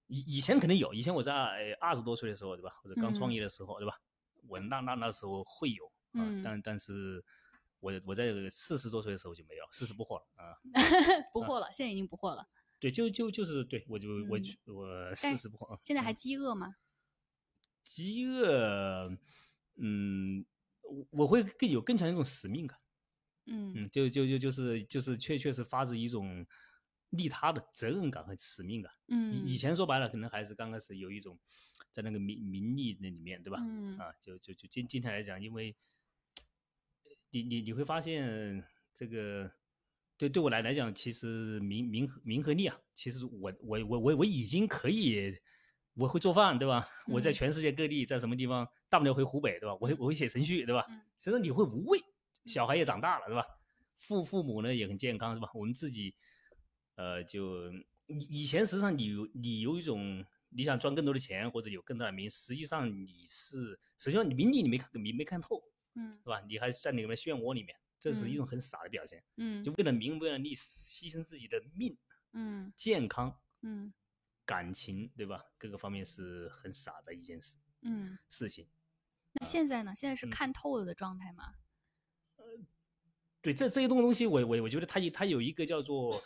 [0.08, 2.72] 以以前肯定有，以前我在呃二十多岁的时候，对吧？
[2.84, 3.96] 或者刚创嗯业的时候，对吧？
[4.48, 5.92] 我那那那时候会有
[6.44, 7.24] 但但是
[7.80, 10.58] 我我在四十多岁的时候就没有，四十不惑了啊。
[11.34, 12.48] 不惑了，现在已经不惑了。
[12.80, 14.40] 对，就就就是对我就我
[14.74, 15.80] 我四十不惑啊。
[15.82, 16.76] 现在还嗯饥饿吗？
[17.84, 19.18] 饥饿，
[19.76, 20.46] 嗯，
[20.82, 22.78] 我我会更有更强的一种使命感。
[23.46, 26.46] 嗯嗯，就就就就是就是确确实发自一种
[27.12, 28.92] 利他的责任感和使命感。
[29.08, 31.40] 嗯，以以前说白了，可能还是刚开始有一种
[31.92, 33.58] 在那个名名利那里面，对吧？
[33.62, 35.74] 嗯啊，就就就今今天来讲，因为
[37.44, 39.52] 你你你会发现这个。
[40.20, 45.32] 对，对我来来讲，其实名名名和利啊，其实我我我我我已经可以，
[45.94, 46.84] 我会做饭，对吧？
[47.06, 49.76] 我在嗯全世界各地，在什么地方，大不了回湖北，对吧？
[49.80, 50.84] 我会我会写程序，对吧？
[50.90, 52.00] 嗯其实你会无畏，
[52.46, 53.46] 小孩也长大了，是吧？
[54.00, 55.52] 父父母呢也很健康，是吧？
[55.54, 56.16] 我们自己，
[56.96, 57.72] 呃，就
[58.08, 65.62] 以以前实际上你有你有一种你想赚更多的钱或者有更大的名，实际上你是实际上你名利你没看没没看透，
[65.98, 66.40] 嗯是吧？
[66.48, 69.24] 你还在你们的漩涡里面，这是一嗯种很傻的表现。
[69.38, 71.98] 嗯就为了名为了利牺牲自己的命、
[72.34, 73.92] 嗯健康、嗯
[74.46, 75.44] 感情，对吧？
[75.58, 78.18] 各个方面是很傻的一件事嗯。
[78.30, 78.68] 事情。
[79.34, 79.94] 那现在呢？
[79.96, 81.54] 现在是嗯看透了的状态吗？
[83.42, 86.22] 对这这些东东西我，我我觉得它有它有一个叫做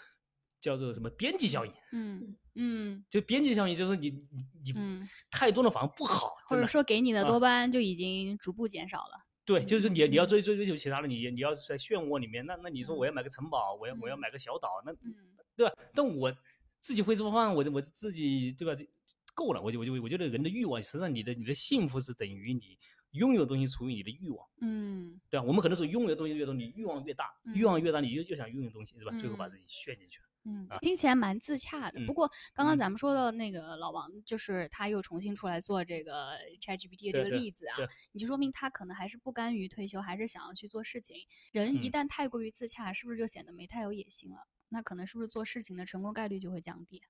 [0.60, 9.26] 叫做什么边际效应，嗯嗯就边际效应就是你你你嗯，太多了反而不好，或者说给你的啊多巴胺就已经逐步减少了。
[9.52, 15.14] 对，就是你你要嗯追追追求其他的，你你要是在漩涡里面，那那你说我要买个城堡，我要我要嗯买个小岛，那嗯
[15.56, 15.74] 对吧？
[15.94, 16.34] 但我
[16.80, 18.74] 自己会做饭，我我自己对吧？
[18.74, 18.88] 这
[19.34, 22.78] 够了，我就我就我觉得人的欲望，实际上你的你的幸福是等于你
[23.12, 25.44] 拥有的东西除以你的欲望，嗯对吧？
[25.46, 29.12] 我们很多时候拥有的东西越多，你欲望越大，欲望嗯越大，你就又想拥有东西，是吧？
[29.18, 30.28] 最后把嗯自己陷进去了。
[30.44, 32.00] 嗯啊，听起来蛮自洽的。
[32.06, 37.78] 不嗯过刚刚嗯咱们说的那个老王，就是他又重新出来做这个 ChatGPT 的这个例子啊，
[38.12, 41.18] 你就说明他可能还是不甘于退休，还是想要去做事情。
[41.52, 44.48] 人一嗯旦太过于自洽，是不是就显得没太有野心了？
[44.70, 47.02] 那可能是不是做事情的成功概率就会降低？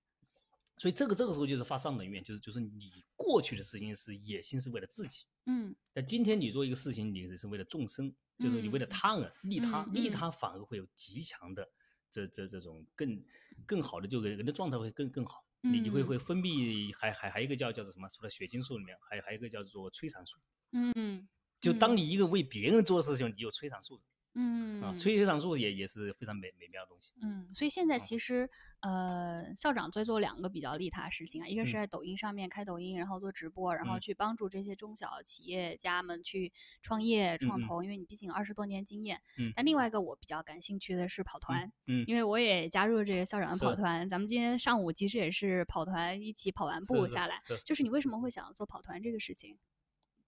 [0.78, 11.70] 所以这个这个时候就是发上等愿，就是就是你过去的事情是野心是为了自己，嗯但今天你做一个事情，你是为了众生，就是你为了嗯他人利他，利他反而会有极强的
[12.12, 13.24] 这这这种更
[13.66, 15.44] 更好的，就人人的状态会更更好。
[15.62, 18.10] 你你会嗯会分泌还还还有一个叫叫做什么？
[18.10, 20.38] 除了血清素里面，还有还有一个叫做催产素。
[20.72, 21.28] 嗯
[21.60, 24.82] 就当嗯你一个为别人做的事情，你有催产素的嗯。
[24.82, 27.12] 啊，催产素也也是非常美美妙的东西。
[27.22, 28.00] 嗯，所以现在嗯。
[28.00, 31.80] 其实，呃，校长在做两个比较利他的事情啊，一个是嗯。
[31.80, 34.02] 在抖音上面开抖音，然后做直播，然后嗯。
[34.02, 39.22] 去帮助这些中小企业家们去创业创投，因为你毕竟二十多年经验。
[39.38, 39.54] 嗯。
[39.56, 42.04] 但另外一个我比较感兴趣的是跑团，嗯。
[42.08, 47.60] 因为我也加入这个校长的跑团，咱们今天上午其实也是跑团一起跑完步下来，是。
[47.66, 49.58] 就是你为什么会想做跑团这个事情？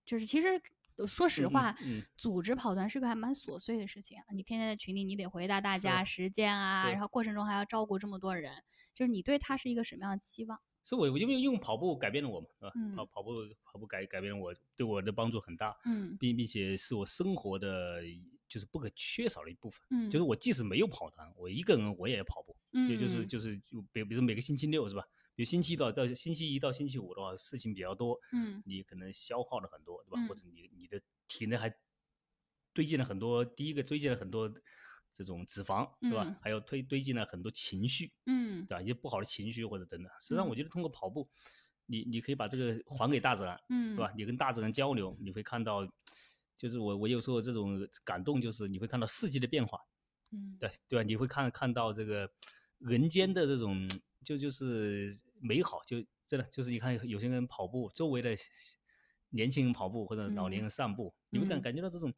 [0.05, 0.61] 就是其实呃
[1.07, 4.25] 说实嗯嗯话，嗯组织跑团是个还蛮琐碎的事情啊。
[4.33, 10.59] 你天天在群里，你得回答大家时间啊，然后过程中还要照顾这么多人，就是你对他是一个什么样的期望？
[10.83, 12.71] 所以我因为用跑步改变了我嘛，是吧？
[12.75, 13.31] 嗯跑跑步
[13.63, 18.01] 跑步改改变了我，对我的帮助很大，嗯并并且是我生活的
[18.49, 19.81] 就是不可缺少的一部分。
[19.91, 22.55] 嗯，就是我即使没有跑团，我一个人我也要跑步，
[22.87, 25.03] 就就是嗯就是就比比如说每个星期六是吧？
[25.35, 30.19] 比如星期一到到星期一到星期五的话，事情比较多，嗯你可能消耗了很多，对吧？
[30.19, 31.73] 嗯或者你你的体内还
[32.73, 34.51] 堆积了很多，第一个堆积了很多
[35.11, 36.23] 这种脂肪，对吧？
[36.27, 38.81] 嗯还有堆堆积了很多情绪，嗯对吧？
[38.81, 40.11] 一些不好的情绪或者等等。
[40.19, 41.29] 实际上，嗯我觉得通过跑步，
[41.85, 44.13] 你你可以把这个还给大自然，嗯，对吧？？
[44.15, 45.85] 你跟大自然交流，你会看到，
[46.57, 49.79] 就是我我有时候这种感动，就是你会看到四季的变化，
[50.31, 51.03] 嗯对对吧？
[51.03, 52.27] 你会看看到这个
[52.83, 53.87] 人间的这种
[54.23, 58.35] 就就是美好，就真的就是你看有些人跑步，周围的
[59.29, 62.13] 年轻人跑步或者老年嗯人散步，你会感嗯感觉到这种。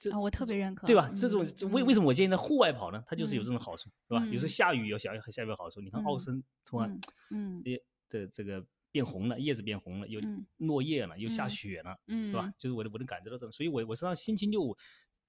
[0.00, 1.10] 这啊我特别认可对吧？
[1.12, 3.02] 这种嗯为为什么我建议在户外跑呢？
[3.04, 4.24] 它就是有嗯这种好处，对吧？
[4.26, 5.80] 有时候嗯下雨有下下雨有好处。
[5.80, 6.88] 你看奥嗯森突然
[7.30, 12.52] 嗯嗯叶的这个变红了，叶子变红了，又嗯落叶了，又下嗯雪了，嗯，对吧？？
[12.56, 14.76] 就是我的我能感觉到这种，所以我我身上星期六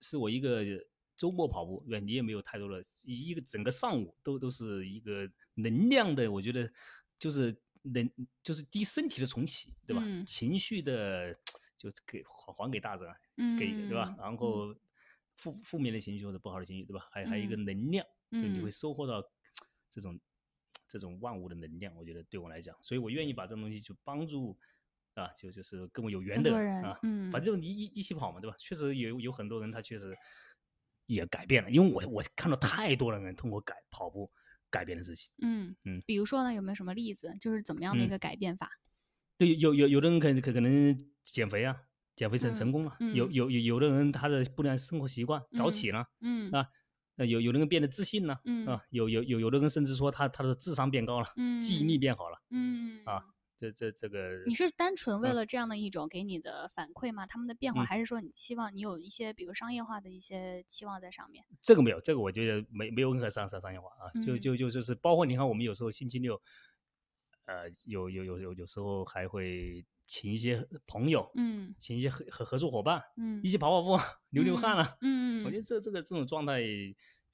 [0.02, 0.64] 是我一个
[1.20, 2.06] 周末跑步，对吧？
[2.06, 6.72] 你也没有太多的一一个整个上午都都是一个能量的，我觉得
[7.20, 8.10] 就是能
[8.42, 10.02] 就是第一身体的重启，对吧？
[10.06, 11.38] 嗯情绪的
[11.76, 14.16] 就给还还给大自然，嗯给对吧？
[14.18, 14.74] 然嗯后
[15.36, 17.08] 负负面的情绪或者不好的情绪，对吧？
[17.12, 19.22] 还还有一个嗯能量，就你会嗯收获到
[19.90, 20.18] 这种
[20.88, 21.94] 这种万物的能量。
[21.98, 24.58] 我觉得对我来讲，所以我愿意把这种东西就帮助
[25.16, 28.56] 啊，就就是跟我有缘的人啊，嗯反正你一一起跑嘛，对吧？
[28.58, 30.16] 确实有有很多人他确实
[31.10, 34.30] 也改变了，因为我我看到太多的人通过改跑步
[34.70, 35.28] 改变了自己。
[35.42, 37.36] 嗯嗯比如说呢，有没有什么例子？
[37.42, 38.70] 就是怎么样的一嗯个改变法？
[39.38, 41.76] 对，有有有的人可能可可能减肥啊，
[42.16, 46.68] 减肥成成嗯功了；有嗯有有有的人他的不良生活习惯早嗯起了，嗯啊
[47.16, 51.28] 呃有有的人变得自信了，嗯啊，有有有有的人甚至说他他的智商变高了，
[51.62, 53.24] 记忆力嗯变好了，嗯啊
[53.60, 55.34] 这这这个你是单纯为嗯。
[55.34, 57.26] 了这样的一种给你的反馈吗？
[57.28, 57.86] 他们的变化，嗯。
[57.86, 61.44] 还是说你期望你有一些比如商业化的一些期望在上面？
[61.62, 64.40] 这个没有，这个我觉得没没有任何商商商业化啊，就嗯。
[64.40, 66.42] 就就就是包括你看我们有时候星期六，
[67.46, 71.76] 呃有有有有有时候还会请一些朋友，嗯。
[71.78, 73.42] 请一些合合合作伙伴嗯。
[73.44, 76.62] 一起跑跑步，流流汗了，嗯，我觉得这这个这种状态，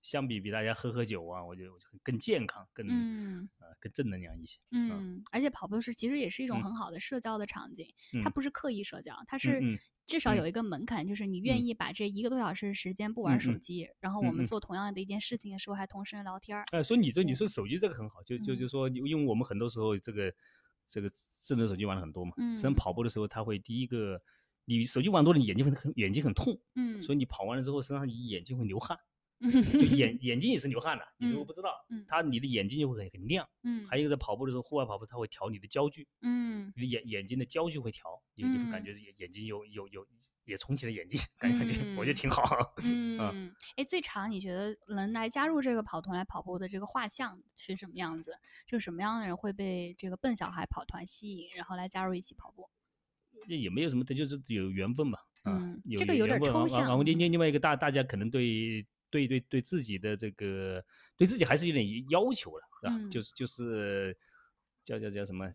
[0.05, 3.49] 相比比大家喝喝酒啊，我觉得我就更健康，更、嗯。
[3.59, 4.59] 呃更正能量一些。
[4.71, 6.61] 嗯，而且跑步是其实也是一种嗯。
[6.61, 7.87] 很好的社交的场景，
[8.19, 8.31] 它嗯。
[8.31, 9.65] 不是刻意社交，它是
[10.05, 11.65] 至少有一个门槛，就是你愿嗯。
[11.65, 16.69] 意把这一个多小时时间不玩手机，然后我们做同样的一件事情的时候还同时聊天儿。
[16.71, 18.55] 呃，所以你这你说手机这个很好，就就嗯。
[18.55, 20.33] 就说，因为我们很多时候这个
[20.85, 22.75] 这个智能手机玩的很多嘛，实际上嗯。
[22.75, 24.21] 跑步的时候，它会第一个，
[24.65, 28.97] 你手机玩多了，你眼睛会很眼睛很痛，嗯，所以你跑完了之后，身上你眼睛会流汗，
[29.51, 33.47] 就 眼眼睛也是流汗的，你如果嗯不知道嗯，它你的眼睛就会很很亮。
[33.63, 40.05] 嗯还有一个在跑步的时候，户外跑步它会调你的焦距，嗯你的眼眼睛的焦距会调，你你会感嗯觉眼眼睛有有有
[40.45, 42.43] 也重启了眼睛，感觉感觉我觉得嗯挺好。
[42.84, 48.38] 嗯，哎，最长你觉得能来加入这个跑团来跑步的这个画像是什么样子？
[48.65, 52.69] 就什么样的人会被这个笨小孩跑团吸引，然后来加入一起跑步？
[53.47, 55.19] 也也没有什么，这就是有缘分嘛。
[55.43, 60.83] 啊嗯，有这个有点抽缘分然后另另另外一个大大家可能对对对对自己的这个
[61.15, 62.93] 对自己还是有点要求了，是吧？
[62.97, 64.17] 嗯就是就是
[64.83, 65.49] 叫叫叫什么？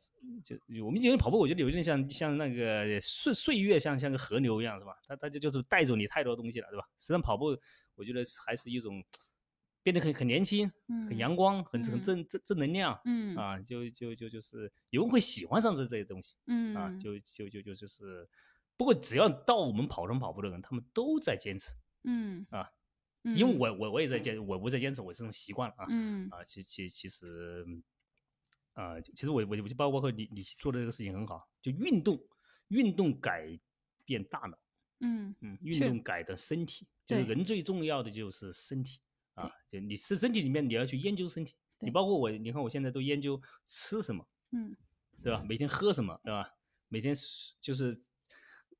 [0.44, 4.96] 就我们以前跑步，我觉得有点像像那个岁岁月像像个河流一样，是吧？
[5.06, 6.84] 它它就就是带走你太多东西了，对吧？
[6.98, 7.56] 实际上跑步，
[7.94, 9.04] 我觉得还是一种
[9.82, 13.00] 变得很很年轻、很嗯阳光、很很嗯正正正能量。
[13.04, 18.28] 嗯啊，就就就就是有人会喜欢上这这些东西，嗯啊，就就就就就是，
[18.76, 21.72] 不过只要到我们跑中跑步的人，他们都在坚持，
[22.04, 22.68] 嗯啊，
[23.24, 26.28] 嗯因为我我我也在坚，我我在坚持，我是这种习惯了啊，嗯。
[26.30, 27.64] 啊，其其其实，
[28.74, 32.18] 啊，其实我我我就包包括你你做的这个事情很好，就运动，
[32.68, 33.58] 运动改
[34.04, 34.58] 变大脑，
[35.00, 36.02] 嗯嗯，运动。
[36.02, 39.00] 改的身体，就是人最重要的就是身体
[39.34, 44.76] 啊，就你是身体里面你要去研究身体，你包括我，你看我现在都研究吃什么，嗯。
[45.22, 45.44] 对吧？
[45.46, 46.50] 每天喝什么，对吧？
[46.88, 47.14] 每天
[47.60, 48.02] 就是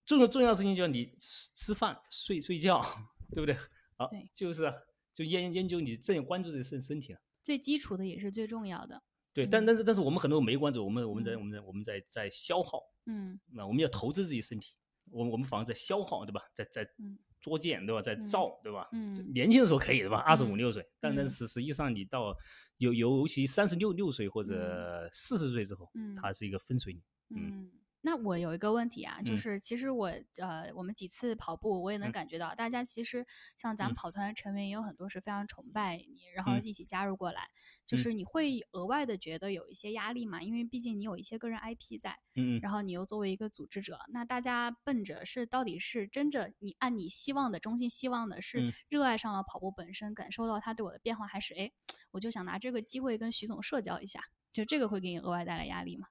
[0.07, 2.80] 重要重要的事情就是你吃吃饭、睡睡觉，
[3.30, 3.55] 对不对？
[4.01, 4.74] 好对，就是啊
[5.12, 7.20] 就研研究你正有关注自己身身体了。
[7.42, 9.03] 最基础的也是最重要的。
[9.34, 14.74] 对，但嗯但是但是我们很多人没关注，我们我们在嗯我们在我们在在消耗，嗯那我们要投资自己身体，
[15.11, 16.40] 我们我们反而在消耗，对吧？
[16.55, 18.01] 在在嗯作践，对吧？
[18.01, 18.88] 在嗯造，对吧？
[18.92, 20.16] 嗯年轻的时候可以，对吧？
[20.20, 22.34] 二十五嗯六岁，但但嗯是实际上你到
[22.78, 27.03] 尤尤其三十六六岁或者四十岁之后，嗯它是一个分水岭。
[27.30, 27.70] 嗯嗯。
[28.03, 33.26] 那我有一个问题啊，就嗯是其实我呃，我们几次跑步，我也能嗯感觉到，大家其实
[33.57, 37.48] 像咱们嗯跑团的成员也有很多是非常崇拜你，然后嗯一起加入过来。
[37.84, 40.40] 就嗯是你会额外的觉得有一些压力嘛？
[40.42, 51.70] 因为毕竟你有一些个人 IP 在，嗯嗯然后你又作为一个组织者，那大家奔着是到底是真着你按你希望的中心希望的是嗯热爱上了跑步本身，感受到它对我的变化，还是哎，
[52.12, 54.22] 我就想拿这个机会跟徐总社交一下，
[54.53, 56.07] 就这个会给你额外带来压力吗？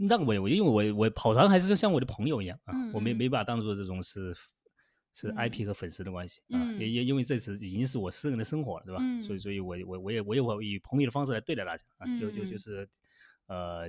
[0.00, 4.32] 那个我我因为我我跑团还是像我的朋友一样啊，我没没把当做这种是
[5.12, 9.00] 是嗯 IP 和粉丝的关系啊，嗯也也因为这是已经是我私人的生活了，对吧？
[9.22, 12.88] 所以嗯所以我我我也我也会以朋友的方式来对待大家啊，就就就是
[13.46, 13.88] 呃。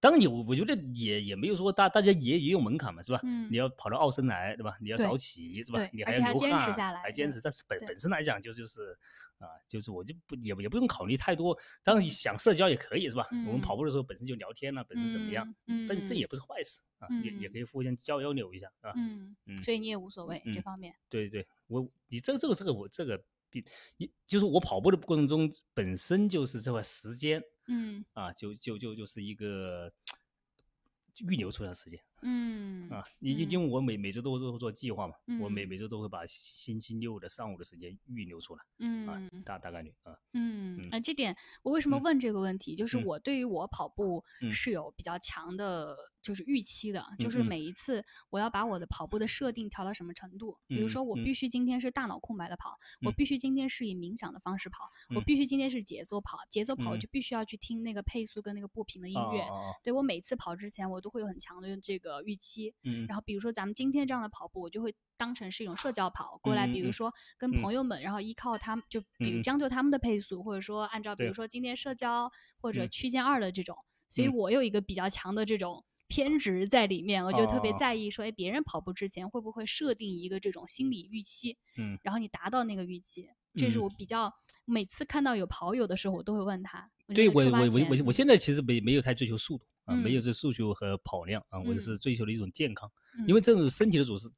[0.00, 3.20] 当然有，我觉得也也没有说大大家也也有门槛嘛，是吧？
[3.22, 4.74] 嗯你要跑到奥森来，对吧？
[4.80, 5.90] 你要早起，是吧对？
[5.92, 7.38] 你还要流汗，坚持下来对还坚持。
[7.42, 8.96] 但是本本身来讲，就就是
[9.38, 11.56] 啊，就是我就不也也不用考虑太多。
[11.82, 13.26] 当然想社交也可以，是吧？
[13.46, 15.46] 我们跑嗯步的时候本身就聊天了，本身怎么样？
[15.66, 18.92] 嗯嗯但这也不是坏事啊，也也嗯可以互相交交流一下啊。
[18.96, 20.94] 嗯，嗯所以你也无所谓这嗯方面。
[21.10, 23.64] 对对，我你这个这个这个我这个比，
[23.98, 28.04] 一就是我跑步的过程中本身就是这块时间嗯。
[28.12, 29.92] 啊，就就就就是一个
[31.28, 35.68] 预留出来的时间嗯啊，因因因为我每每周都都会做计划嘛，我每嗯。
[35.68, 42.02] 每周都会把星期六的上午的时间预留出来嗯啊嗯，大大概率啊，嗯嗯，啊，这点我为什么嗯。
[42.02, 42.74] 问这个问题？
[42.76, 43.04] 就是嗯。
[43.04, 44.52] 我对于我跑步嗯。
[44.52, 50.56] 是有比较强的，就是预期的，就是每一次我要把我的跑步的设定调到什么程度。
[50.66, 51.34] 比如嗯说，我嗯必。
[51.34, 53.14] 须今天是大脑空白的跑，我嗯。
[53.14, 55.24] 必须今天是以冥想的方式跑，我嗯。
[55.24, 59.46] 必须今天是节奏跑，节奏跑就必须要去听那个配速跟那个步频的音乐。
[59.82, 62.74] 对我每次跑之前，我都会有很强的这个预期。
[62.82, 63.06] 嗯。
[63.06, 67.62] 然后比如说咱们今天这样的跑步，我就会当成是一种社交跑过来，比如说跟嗯。
[67.62, 72.30] 朋友们，然后依靠他们，就比如将就他们的配速，或者说按照比如说今天社交
[72.60, 72.90] 或者嗯。
[72.90, 73.76] 区间二的这种，
[74.08, 74.34] 所以嗯。
[74.34, 77.76] 我有一个比较强的这种偏执在里面，我就特别哦。
[77.78, 81.98] 在意说，哎，别人跑步之前会不会设定一个这种心理预期，嗯。
[82.02, 83.82] 然后你达到那个预期，这是嗯。
[83.82, 84.32] 我比较
[84.64, 90.22] 每次看到有跑友的时候，我都会问他，对我我我我现在其实没没有太追求速度啊，没有嗯。
[90.22, 94.28] 这诉求和跑量啊，我嗯是追求的一种健康，嗯因为这种身体的组织，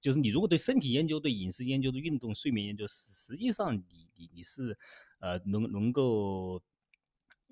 [0.00, 4.76] 就是你如果对身体研究、对饮食研究、对运动、睡眠研究，实实际上你你你是
[5.20, 6.60] 呃能能够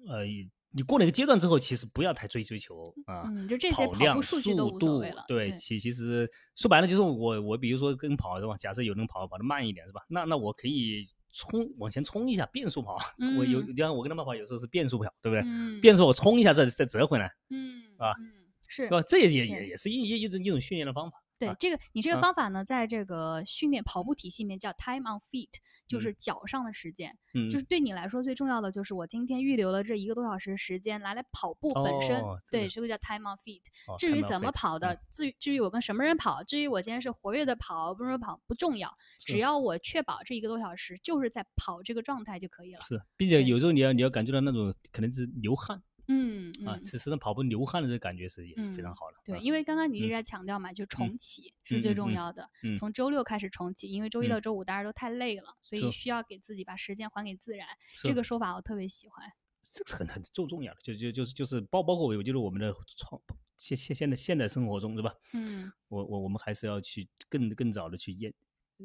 [0.07, 0.25] 呃
[0.73, 3.25] 你过了一个阶段之后，其实不要太追追求啊。
[3.27, 8.57] 嗯，就这些跑跑量、步数据都速度无所谓了，对，其其实说白了就是我我比如说跟跑是吧？
[8.57, 10.01] 假设有人跑跑的慢一点是吧？
[10.09, 12.99] 那那我可以冲往前冲一下，变速跑。
[13.39, 15.43] 我有嗯你看我跟他们跑有时候是变速跑，对不对？
[15.45, 18.33] 嗯，变速我冲一下再再折回来，嗯啊嗯
[18.69, 19.03] 是是吧？
[19.03, 21.17] 这也也也也是一一一种一种训练的方法。
[21.49, 25.51] 啊对这个，你这个啊方法呢，在这个训练跑步体系里面叫 time on feet，
[25.87, 27.17] 就嗯是脚上的时间。
[27.35, 32.21] 嗯，就是对你来说最重要的，就是我今天预留了这一个多小时时间来来跑步本身。
[32.21, 33.63] 对，哦这个这个叫 time on feet。
[33.87, 42.81] 哦至于怎么跑的，嗯至于至于我跟什么人跑，至于我今天是活跃的跑，不是跑不重要，只要我确保这一个多小时就是在跑这个状态就可以了。
[42.83, 45.81] 是，并且有时候你要你要感觉到那种可能是流汗
[46.13, 49.19] 嗯啊，嗯其实上跑步流汗的这个感觉是也是非常嗯好的。
[49.25, 52.51] 对，啊因为刚刚你一直嗯在强调嘛，就重启是最重要的。
[52.65, 57.67] 嗯从周六开始重启，因为周一到嗯周五大家都太累了，所以需要给自己把时间还给自然。
[58.03, 59.31] 这个说法我特别喜欢。
[59.73, 63.21] 这个是很很重重要的，就就就是就是包包括我，我觉得我们的创
[63.57, 65.15] 现现现在现代生活中，对吧？
[65.35, 68.33] 嗯我我我们还是要去更更早的去研，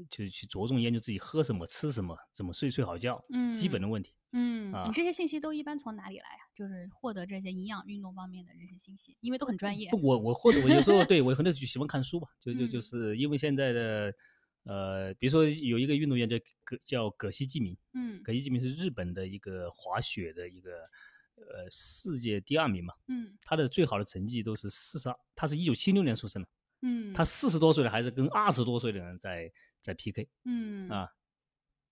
[0.09, 4.13] 就是去着重研究自己喝什么、吃什么、怎么睡睡好觉，嗯基本的问题。
[4.31, 10.01] 嗯，啊你这些信息都一般从哪里来呀、就是获得这些营养、运动方面的这些信息，因为都很专业不。
[10.01, 14.13] 我我或者我有时候 对我很多就喜欢看书吧，就就就嗯是因为现在的
[14.63, 20.71] 呃，比如说有一个运动员叫葛叫葛西纪明，嗯葛西纪明是日本的一个滑雪的一个
[21.35, 26.49] 呃世界第二名嘛，嗯他的最好的成绩都是四十二，他是一九七六年出生的，
[26.81, 29.49] 嗯，他四十多岁了还是跟二十多岁的人在
[29.85, 30.89] 在 PK 嗯。
[30.89, 31.09] 啊，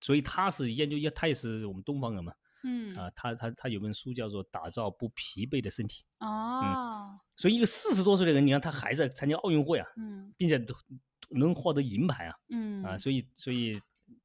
[0.02, 2.34] 所以他是研究也他也是我们东方人嘛
[2.64, 2.96] 嗯。
[2.96, 7.20] 啊，他他他有本书叫做《打造不疲惫的身体》，哦。
[7.36, 10.34] 所以一个四十多岁的人，你看他还在参加奥运会啊，嗯。
[10.38, 12.84] 并且都都能获得银牌啊嗯。
[12.84, 13.80] 啊，所以所以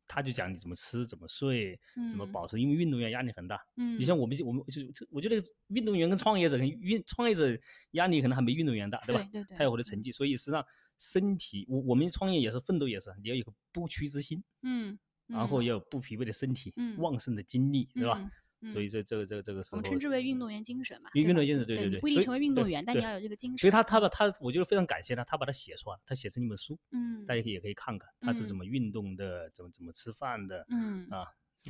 [0.09, 1.79] 他就讲你怎么吃、怎么睡、
[2.11, 3.61] 怎么嗯保持，因为运动员压力很大。
[3.77, 5.37] 嗯，你像我们，我们就这，我觉得
[5.69, 7.57] 运动员跟创业者，跟运创业者
[7.93, 9.23] 压力可能还没运动员大，对吧？
[9.31, 10.65] 对对对他有我的成绩，所以实际上
[10.99, 18.19] 身体，我我们创业也是奋斗，也是你要有个不屈之心，嗯，然后嗯要有不疲惫的身体，嗯旺盛的精力，对吧？
[18.19, 18.31] 嗯
[18.73, 23.59] 所以这这个这个这个我们称之为运动员精神嘛，运动精神对对对不一定成为运动员，但你要有这个精神。
[23.59, 31.27] 所以他他把他，我觉得非常感谢他，他把它写出来，他写成一本书，嗯大家也可以看看他是怎嗯么运动的，怎么怎么吃饭的嗯啊。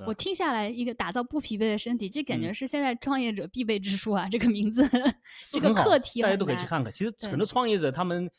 [0.07, 4.28] 我听下来，一个打造不疲惫的身体，这感觉嗯是现在创业者必备之书啊！
[4.30, 4.89] 这个名字，
[5.51, 6.93] 这个课题大家都可以去看看。
[6.93, 8.30] 其实很多创业者他们，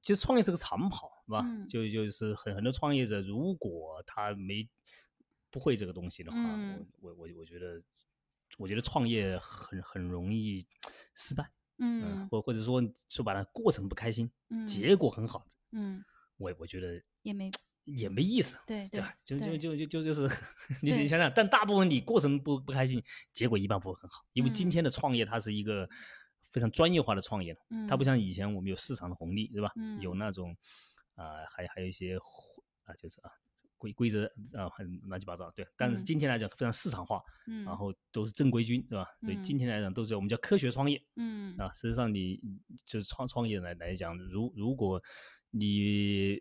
[0.00, 1.42] 其实创业是个长跑，是吧？
[1.44, 4.66] 嗯就就是很很多创业者，如果他没
[5.50, 6.86] 不会这个东西的话，嗯。
[7.00, 7.82] 我我我我觉得，
[8.58, 10.66] 我觉得创业很很容易
[11.14, 12.28] 失败，嗯，嗯。
[12.28, 14.66] 或或者说说白了，过程不开心，嗯。
[14.66, 16.02] 结果很好，嗯，
[16.36, 17.50] 我我觉得也没
[17.84, 18.56] 也没意思。
[18.66, 18.86] 对？
[18.88, 19.02] 就
[19.38, 20.28] 就就就就就是
[20.82, 24.70] 你你想想，但大部分你过程不不开心，结果一般不会很好，因为今嗯。
[24.70, 25.88] 天的创业它是一个
[26.50, 29.72] 非常专业化的创业了，嗯，它不像以前我们有市场的红利，对吧？
[30.00, 30.18] 有嗯。
[30.18, 30.56] 那种
[31.16, 32.16] 啊、还还有一些
[32.84, 33.30] 啊，就是啊
[33.80, 35.66] 规规则啊，很乱七八糟，对。
[35.74, 39.06] 但是嗯今天来讲非常市场化，嗯，然后都是正规军，对吧？
[39.22, 42.38] 所以嗯今天来讲都是我们叫科学创业，嗯啊，实际上你
[42.84, 45.02] 就是创创业来来讲，如如果
[45.50, 46.40] 你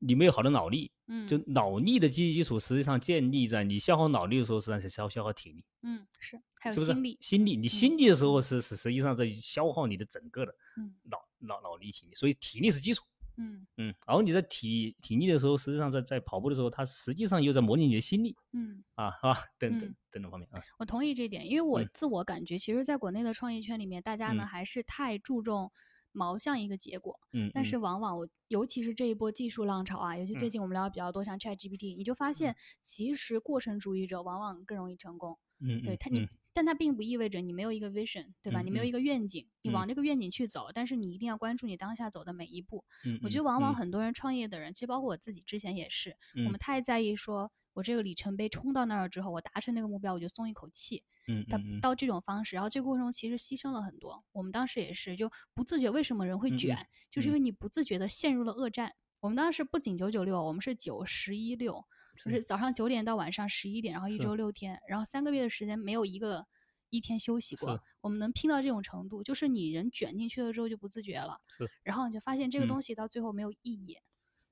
[0.00, 6.76] 你没有好的脑力，嗯就脑力的基基础实际上建立在你消耗脑力的时候，实际上是消消耗体力，嗯是还有？
[6.76, 13.04] 心力，心力，你心力的时候是是实际上在消耗你的整个的嗯脑脑脑力体力，所以体力是基础。
[13.36, 18.82] 嗯嗯，然后你在体体力的时候，实际上在在跑步的时候，它实际上又在模拟你的心力嗯。
[18.94, 19.36] 啊，是吧？
[19.58, 25.70] 等等嗯等等方面啊，我同意这一点，因为我嗯自我感觉，其实，在国内的创业圈里面，大家呢嗯还是太注重
[26.12, 35.38] 毛像一个结果，嗯，但是嗯往往我，尤其是这一波技术浪潮啊，尤其最嗯近我们聊的比较多，像 ChatGPT，你就发现，其实过程主义者往往更容易成功。
[35.60, 38.62] 嗯嗯对他，你嗯，但它并不意味着你没有一个 vision，对吧？
[38.62, 42.82] 你没有一个愿景，你嗯往这个愿景去走，但是你一定要关注你当下走的每一步。
[43.04, 47.52] 嗯我觉得往往很多人创业的人，其实包括我自己之前也是，我们嗯太在意说。
[47.74, 51.04] 我这个里程碑冲到那儿之后，我达成那个目标，我就松一口气。
[51.46, 54.24] 到嗯嗯嗯到这种方式，然后这个过程中其实牺牲了很多。
[54.32, 56.74] 我们当时也是，就不自觉，为什么人会卷？
[57.10, 58.94] 就是因嗯为你不自觉的陷入了恶战。
[59.20, 61.84] 我们当时不仅九九六，我们是九十一六，
[62.16, 66.46] 就是早上九点到晚上十一点，然后一周六天，然后三个月的时间没有一个
[66.90, 67.80] 一天休息过。
[68.00, 73.98] 我们能拼到这种程度，就是你人卷进去了之后就不自觉了，是然后你就发现这个嗯东西到最后没有意义。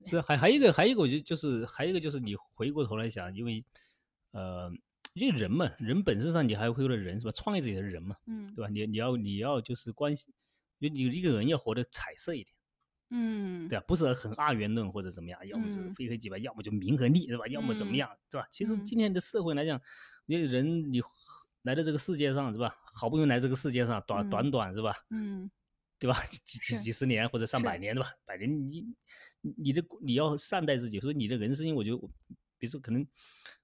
[0.05, 3.65] 是还还有一个还有一个，我觉得就是还有一个就是你回过头来想，因为
[4.33, 4.71] 呃，
[5.15, 7.33] 因为人嘛，人本质上你还会有人是吧？
[7.33, 8.69] 创业者也是人嘛，嗯对吧？
[8.69, 10.35] 你你要你要就是关系，
[10.79, 12.54] 就你一个人要活得彩色一点，
[13.17, 13.85] 嗯，对吧？
[13.87, 17.47] 不是很二元论或者怎么样，要么是嗯非黑即白，要么就名和利，对吧？
[17.47, 18.49] 要么怎么嗯样，对吧？
[18.51, 19.81] 其实嗯今天的社会来讲，
[20.27, 21.01] 你人你
[21.63, 22.77] 来到这个世界上是吧？
[22.97, 24.97] 好不容易来这个世界上，短嗯短短是吧？
[25.11, 25.49] 嗯
[25.97, 26.19] 对吧？
[26.29, 28.11] 几几几十年或者上百年，对吧？
[28.27, 28.81] 百年，你
[29.41, 32.11] 你你的你要善待自己，所以你的人生，我觉得我，
[32.59, 33.07] 比如说可能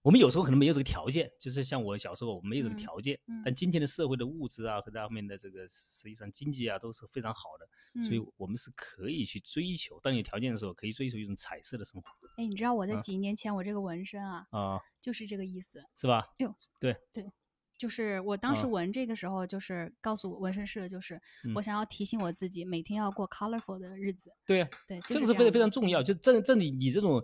[0.03, 15.82] 我们有时候可能没有这个条件，就是像我小时候我们没有这个嗯条件，嗯但今天的社会的物质啊和各方面的这个实际上经济啊都是非常好的，所以嗯我们是可以去追求，当有条件的时候，可以追求一种彩色的生活哎，你知道我在啊几年前我这个纹身啊，啊，就是这个意思。
[15.95, 16.26] 是吧？
[16.38, 17.30] 哎呦，对对，
[17.78, 21.14] 就是我当时啊纹这个时候，就是告诉纹身师的，就是
[21.55, 24.32] 我嗯想要提醒我自己，每天要过 colorful 的日子。
[24.47, 27.22] 对呀、对，这个是非常非常重要，就这这里你这种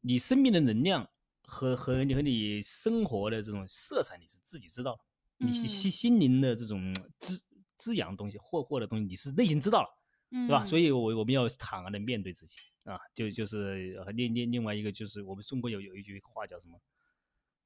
[0.00, 1.08] 你生命的能量
[1.42, 4.94] 和和你和你生活的这种色彩，你是自己知道
[5.38, 7.40] 的，你心嗯心心灵的这种滋
[7.76, 9.88] 滋养的东西获获的东西，你是内心知道了，
[10.30, 10.64] 对吧？
[10.64, 16.80] 所以以我我们要坦然的面对自己啊，就就是呃另另另外一个就是我们中国有有一句话叫什么？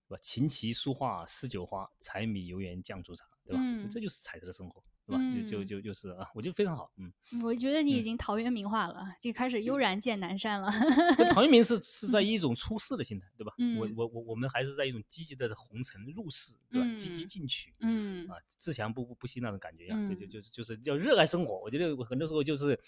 [0.08, 0.20] 对吧？
[0.22, 3.60] 琴棋书画诗酒花，柴米油盐酱醋茶，对吧？
[3.62, 5.22] 嗯这就是彩色的生活，对吧？
[5.34, 7.12] 就就嗯就就是啊，我觉得非常好，嗯。
[7.42, 10.70] 我觉得你已嗯经陶渊明化了，就开始悠然见南山了。
[11.16, 13.53] 跟陶渊明是是 在一种出世的心态，对吧？
[13.78, 16.86] 我嗯我我我们还是在一种积极的红尘入世，对吧？
[16.94, 21.59] 积极嗯进取嗯啊，自强不不不息那种感觉一样，对就嗯就是就是要热爱生活。
[21.61, 22.78] 我觉得很多时候就是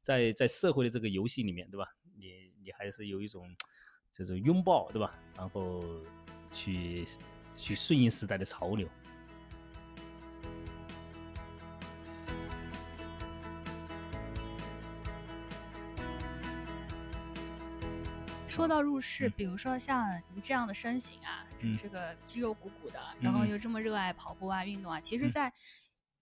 [0.00, 1.86] 在在社会的这个游戏里面，对吧？
[2.16, 3.48] 你你还是有一种
[4.10, 5.18] 这种拥抱，对吧？
[5.36, 5.84] 然后
[6.50, 7.06] 去
[7.56, 8.88] 去顺应时代的潮流。
[18.58, 25.52] 说到入世，嗯比如说像你这样的身形啊，嗯这个肌肉鼓鼓的，然后又这么热爱跑步啊、运动啊，其实，嗯在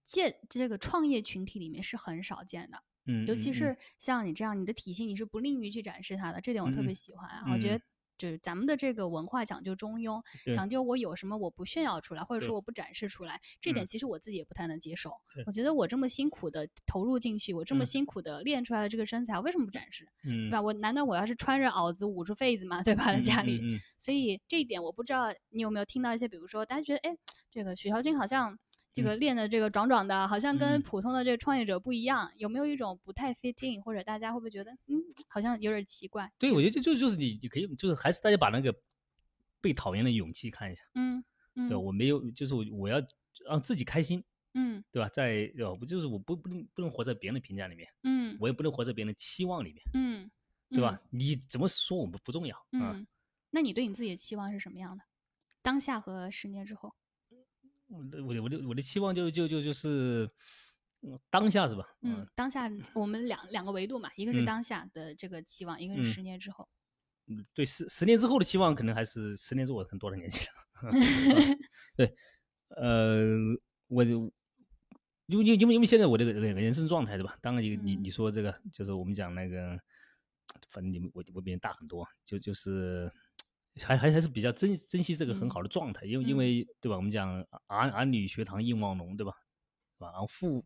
[0.05, 2.83] 建这个创业群体里面是很少见的。
[3.07, 7.47] 嗯，尤其是像你这样，你的体型你是不吝于去展示它的，这点我特别喜欢啊。
[7.51, 7.85] 我觉嗯得
[8.19, 10.23] 就是咱们的这个文化讲究中庸，
[10.55, 15.45] 讲究我有什么我不炫耀出来，或者说我不展示出来，这点嗯其实我自己也不太能接受对。
[15.47, 20.09] 我觉得我这么辛苦的投入进去，我这么嗯辛苦的练出来的这个身材，我为什么不展示？
[20.25, 20.63] 嗯对吧？
[20.63, 22.83] 我难道我要是穿着袄子捂着痱子吗？
[22.83, 23.07] 对吧？
[23.07, 27.17] 在嗯家里，嗯嗯嗯所以这一点我不知道你有没有听到一些，比如说大家觉得，哎，
[27.51, 28.59] 这个许小军好像
[28.97, 36.33] 这个练的这个壮壮的，好像跟嗯普通的这个创业者不一样，有没有一种不太 fit in，或者大家会不会觉得，嗯，好像有点奇怪？
[36.39, 38.75] 对，我觉得就就就是你你可以就是还是大家把那个
[39.61, 41.23] 被讨厌的勇气看一下，嗯
[41.57, 42.97] 嗯，对，我没有就是我我要
[43.47, 44.25] 让自己开心，
[44.55, 45.09] 嗯对吧？
[45.11, 45.75] 在对吧？
[45.75, 50.31] 不就是我不不能不能活在别人的评价里面，嗯我也不能活在别人的期望里面，嗯，
[50.71, 50.99] 对吧？
[51.11, 52.57] 你怎么说我们不重要？
[52.73, 53.07] 嗯，
[53.51, 55.05] 那你对你自己的期望是什么样的？
[55.61, 56.95] 当下和十年之后？
[57.89, 60.29] 我的我的我的我的期望就就就就是
[61.03, 61.87] 嗯当下是吧？
[62.03, 66.69] 嗯，当下我们两两个维度嘛，一个是嗯当下的这个期望，一个是嗯十年之后。
[67.29, 70.93] 嗯，对，十十年之后的期望可能还是十年之后我可能多少年纪了。
[71.97, 72.15] 对，
[72.69, 73.37] 呃，
[73.89, 74.33] 我就
[75.27, 77.37] 因为因为因为因为现在我这个人人生状态对吧？
[77.41, 79.77] 当然你你嗯你说这个就是我们讲那个，
[80.71, 83.13] 反正你们我我比你大很多，就就是
[83.83, 86.97] 还还还是比较珍珍惜这个很嗯好的状态，因为因嗯为对吧？
[86.97, 87.29] 我们讲
[87.67, 89.33] 儿儿女学堂应望浓对吧？
[89.99, 90.11] 是吧？
[90.13, 90.65] 然后父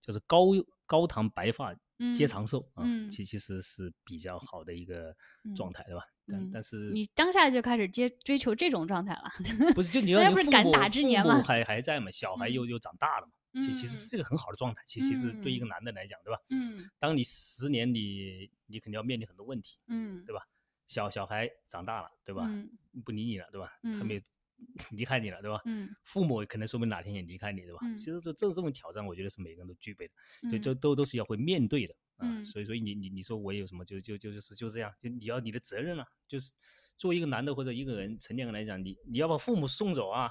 [0.00, 0.46] 就是高
[0.86, 1.72] 高堂白发
[2.14, 5.14] 皆嗯长寿啊，嗯其其实是比较好的一个
[5.56, 6.02] 状嗯态对吧？
[6.26, 9.30] 但嗯但是你当下就开始接追求这种状态了。
[9.74, 14.80] 不是，就你大要不是赶你父母父打之年吗母还还在嘛，小孩又又长大了嘛，其其实嗯是一个很好的状态。
[14.86, 16.38] 其其实对一个嗯男的来讲，对吧？
[16.50, 20.42] 嗯当你十年你你肯定要面临很多问题，嗯对吧？
[20.86, 22.44] 小小孩长大了，对吧？
[22.46, 22.70] 嗯
[23.04, 23.68] 不理你了，对吧？
[23.82, 24.22] 他嗯们也
[24.92, 25.60] 离开你了，对吧？
[25.64, 27.80] 嗯父母可能说不定哪天也离开你，对吧？
[27.82, 30.14] 嗯其实这这这种挑战，我觉得是每个人都具备的，
[30.50, 32.28] 对，嗯这都都是要会面对的啊。
[32.28, 36.52] 嗯所以所以你你你说我有什么，就就就就是就这样，就你要你的责任啊，就是
[36.98, 40.30] 作为一个男的或者一个人成年人来讲，你你要把父母送走啊，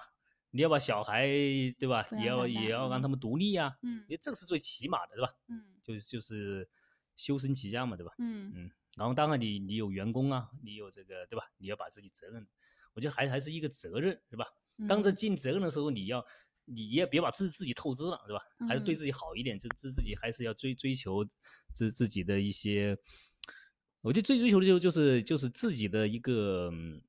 [0.52, 1.26] 你要把小孩
[1.80, 5.34] 对吧，也要也要让嗯他们独立啊，嗯因为这个是最起码的，对吧？
[5.48, 6.70] 嗯就是就是
[7.16, 8.14] 修身齐家嘛，对吧？
[8.20, 11.46] 嗯嗯，然后当然你你有员工啊，你有这个对吧？
[11.58, 12.46] 你要把自己责任，
[12.94, 14.46] 我觉得还还是一个责任，是吧？
[14.88, 16.26] 当这嗯尽责任的时候，你要
[16.66, 18.44] 你也别把自自己透支了，对吧？
[18.68, 21.26] 还是对嗯自己好一点，就自自己还是要追追求
[21.74, 22.98] 自自己的一些，
[24.02, 27.02] 我觉得最追求的就就是就是自己的一个嗯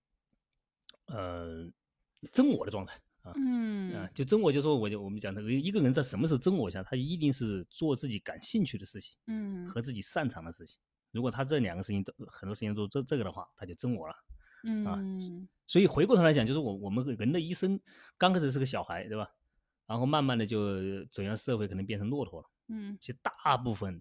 [1.07, 1.71] 呃
[2.31, 3.33] 真我的状态啊。
[3.37, 10.79] 嗯啊，就真我，就说我就我们讲的，一个人在什么时候真我下，他一定是做自己感兴趣的事情嗯和自己擅长的事情。
[11.13, 14.15] 如果他这两个事情都很多事情都做这这个的话，他就真我了。
[14.65, 17.81] 嗯所以回过头来讲，就是我我们人的一生
[18.19, 19.29] 刚开始是个小孩，对吧？
[19.87, 22.49] 然后慢慢的就走向社会，可能变成骆驼了。
[22.69, 24.01] 嗯其实大部分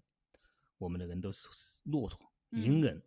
[0.78, 1.48] 我们的人都是
[1.84, 2.18] 骆驼、
[2.50, 3.02] 嗯隐忍，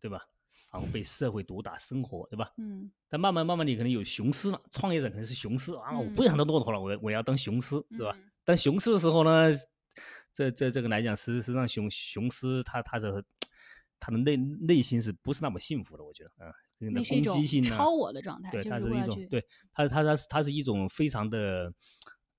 [0.00, 0.26] 对吧？
[0.70, 2.52] 然后被社会毒打生活，对吧？
[2.58, 8.12] 嗯但慢慢慢慢你可能有雄狮了，创业者可能是雄狮啊，我不嗯想当骆驼了，我我要当雄狮，对吧？
[8.14, 9.50] 嗯当雄狮的时候呢，
[10.34, 13.24] 这这这个来讲，实实际上雄雄狮它它的
[14.00, 16.04] 它的内内心是不是那么幸福的？
[16.04, 21.72] 我觉得，嗯，那那是一种攻击性呢，超我的状态，对，就它是一种对它它它是它是一种非常的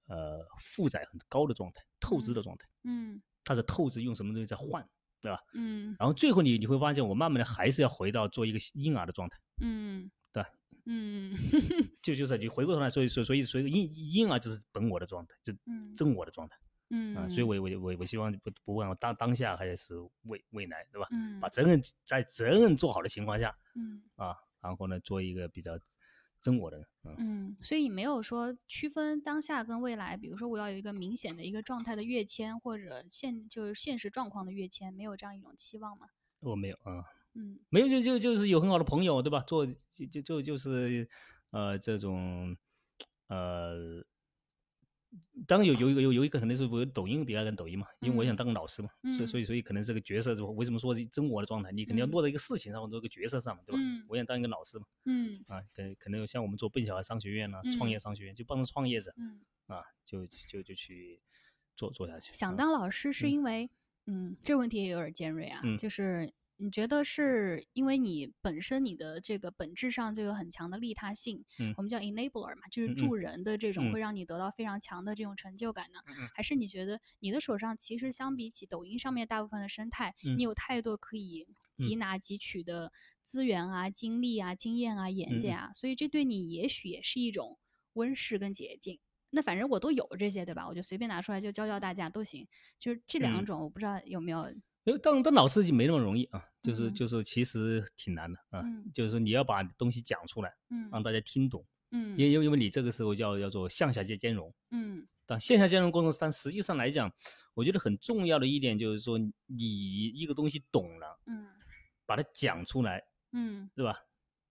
[0.08, 4.88] 呃负载很高的状态，透支的状态，嗯它是透支用什么东西在换，
[5.22, 5.40] 对吧？
[5.54, 10.50] 嗯然后最后你你会发现，我慢慢的还是要回到做一个婴儿的状态，嗯对吧
[10.86, 11.36] 嗯
[12.02, 16.69] 就就是你回过头来，所以所以所以所以婴婴儿就是本我的状态，就嗯真我的状态嗯
[17.16, 21.08] 啊，所以我我我我希望不不管当当下还是未未来，对吧？
[21.12, 25.80] 嗯把责任在责任做好的情况下嗯啊，然后呢，做一个比较
[26.42, 27.16] 真我的人，嗯。
[27.20, 36.08] 嗯，所以没有说区分当下跟未来，比如说我要有一个明显的一个状态的跃迁，或者现就是现实状况的跃迁，没有这样一种期望吗？
[36.40, 39.42] 我没有啊，嗯没有就就就是有很好的朋友，对吧？
[39.42, 41.08] 做就就就就是
[41.52, 42.56] 呃这种
[43.28, 44.04] 呃，
[45.48, 48.38] 当然有有一个有有一个可能是我抖音比较跟抖音嘛，因为我想嗯。
[48.38, 49.28] 当个老师嘛，所以嗯。
[49.28, 51.72] 所以所以可能这个角色是为什么说是真我的状态？
[51.72, 52.12] 你肯定要嗯。
[52.12, 53.80] 落到一个事情上或者一个角色上嘛，对吧？
[53.82, 54.06] 嗯。
[54.08, 55.40] 我想当一个老师嘛，嗯。
[55.48, 58.00] 啊，可可能像我们做笨小孩商学院啊，创业嗯。
[58.00, 61.20] 商学院就帮助创业者嗯，啊，就就就去
[61.76, 62.34] 做做下去。
[62.34, 63.32] 想啊当老师是嗯。
[63.32, 63.70] 因为，
[64.06, 65.78] 嗯，这个问题也有点尖锐啊，嗯。
[65.78, 66.32] 就是
[66.62, 76.00] 你觉得是因为你本身你的这个本质上就有很强的利他性，嗯我们叫 enabler 嘛，就是助人的这种嗯会让你得到非常强的这种成就感呢？
[76.36, 81.48] 还是你觉得你的手上其实相比起抖音上面大部分的生态，嗯你有太多可以
[81.78, 82.92] 汲拿汲取的
[83.24, 87.58] 资源啊、精力啊、经验啊、眼界啊，所以这对你也许也是一种
[87.94, 89.00] 温室跟捷径。
[89.30, 90.68] 那反正我都有这些，对吧？
[90.68, 92.48] 我就随便拿出来就教教大家都行。
[92.80, 94.54] 就是这两嗯种，我不知道有没有呃，
[95.02, 96.94] 当当老司机没那么容易啊，就是嗯。
[96.94, 98.90] 就是其实挺难的啊，嗯。
[98.94, 100.90] 就是说你要把东西讲出来，嗯。
[100.92, 102.18] 让大家听懂，嗯。
[102.18, 104.54] 因因为因为你这个时候叫叫做向下兼兼容。
[104.72, 105.08] 嗯。
[105.26, 107.12] 但线下兼容过程，但实际上来讲，
[107.54, 111.48] 我觉得很重要的一点就是说，你一个东西懂了，嗯。
[112.08, 113.04] 把它讲出来，
[113.34, 113.70] 嗯。
[113.76, 113.96] 对吧？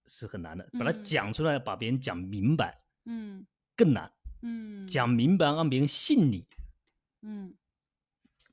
[0.07, 1.05] 是很难的，把它嗯。
[1.05, 3.45] 讲出来，把别人讲明白嗯
[3.77, 4.13] 更难。
[4.43, 4.87] 嗯。
[4.87, 6.47] 讲明白让别人信你，
[7.23, 7.55] 嗯。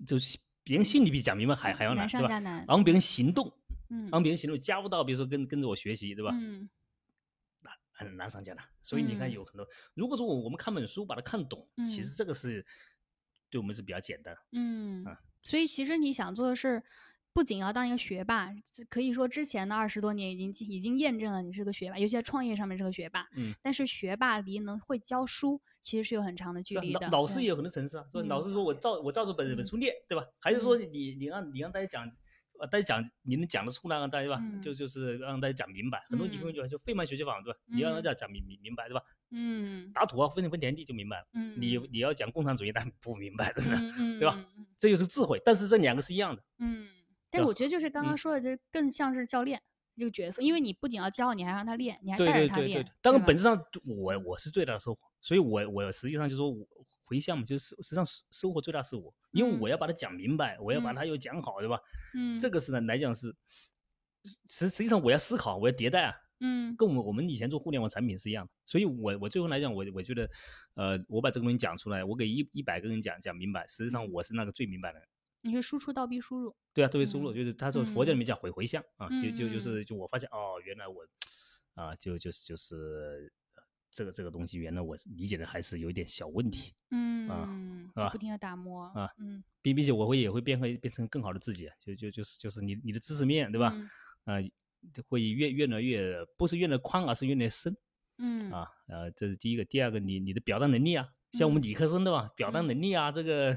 [0.06, 2.28] 就是别人心里比讲明白还还要难，难对吧？
[2.28, 3.50] 上加难，让别人行动，
[3.90, 6.32] 嗯让别人行动，加入到比如说跟跟着我学习，对吧？
[6.34, 6.68] 嗯
[7.98, 8.66] 很难上加难。
[8.82, 12.66] 所以你看嗯有很多，如果说我我们看本书把它看懂，其嗯实这个是
[13.50, 14.42] 对我们是比较简单的。
[14.52, 16.84] 嗯啊，所以其实你想做的是，
[17.36, 23.28] 不仅要当一个学霸，这可以说之前的二十多年已经已经验证了你是个学霸，尤其在创业上面是个学霸。
[23.36, 27.02] 嗯，但是学霸离能会教书，其实是有很长的距离的。
[27.02, 30.26] 老老师也有很多层次啊，说老嗯师说我照我照着本嗯本书念，对吧？
[30.40, 32.10] 还是说你你让你让大家讲，
[32.58, 36.02] 呃，大家讲你能讲得出来，让大家吧，就嗯就是让大家讲明白。
[36.10, 37.60] 很多地方嗯就就费曼学习法，对吧？
[37.66, 39.02] 你要让大家讲明明明白，对吧？
[39.32, 41.28] 嗯打土豪分分田地就明白了。
[41.34, 44.42] 嗯，你你要讲共产主义，但不明白，真的，对吧
[44.78, 45.42] 这就是智慧。
[45.44, 46.88] 但是这两个是一样的，嗯，
[47.36, 49.62] 但是我觉得就是刚刚嗯说的，就是更像是教练
[49.98, 52.92] 这个角色，因为你不仅要教，你还让他练，你还带着他练对对对。。
[53.02, 56.66] 当然，本质上我我是最大的收获，所以我我实际上就说我
[57.04, 61.80] 回项目，就是实际上收收获最大是我，因为嗯我要把它讲明白，我要把嗯它又讲好，对吧？
[62.14, 63.36] 嗯这个是呢来讲是
[64.46, 68.52] 实实际上我要思考，我要迭代啊，嗯跟我们我们以前做互联网产品是一样的。
[68.66, 70.30] 所以我我最后来讲，我我觉得，
[70.74, 75.08] 呃，我把这个东西讲出来，我给一一百个人讲讲明白，实际上嗯我是那个最明白的人。
[75.46, 76.56] 你是输出倒逼输入。
[76.74, 81.06] 对啊，倒逼输入，嗯就是他说佛教里嗯面讲回回向啊，就就就嗯是就我发现哦，原来我
[81.76, 87.24] 啊，就就是就是呃这个这个东西，原来我理解的还是有一点小问题，嗯，
[87.94, 93.72] 是吧就不停的打磨啊嗯，并并且我会也会变会变成更好的自己，就就就是就是你你的知识面对吧？
[93.74, 93.90] 嗯
[94.26, 94.34] 啊，
[95.08, 97.76] 会越越来越不是越来越宽，而是越来越深
[98.18, 98.68] 嗯啊。
[98.88, 102.32] 呃，这是第一个，第二个，你你的表达能力啊，像我们嗯理科生对吧？
[102.36, 103.50] 表达嗯能力啊，这个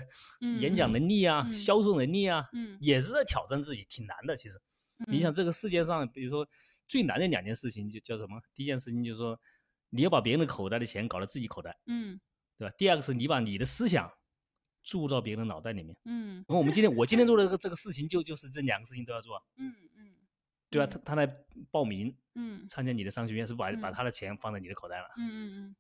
[0.61, 4.37] 演嗯讲能力啊，嗯销售能力啊，嗯也是在挑战自己，挺难的。
[4.37, 4.59] 其实，
[5.07, 6.47] 你想这个世界上，比如说
[6.89, 8.41] 最难的两件事情，就叫什么？
[8.55, 9.39] 第一件事情就是说，
[9.91, 12.19] 你要把别人的口袋的钱搞到自己口袋，嗯
[12.57, 12.75] 对吧？
[12.77, 14.11] 第二个是你把你的思想
[14.83, 15.97] 注入到别人的脑袋里面。
[16.05, 20.15] 嗯然后我们今天我今天做的这个这个事情，就就是这两个事情都要做啊，嗯嗯，
[20.71, 20.87] 对吧？
[20.87, 21.27] 嗯他他来
[21.71, 25.07] 报名嗯参加你的商学院，是把把嗯他的钱放在你的口袋了。
[25.19, 25.77] 嗯嗯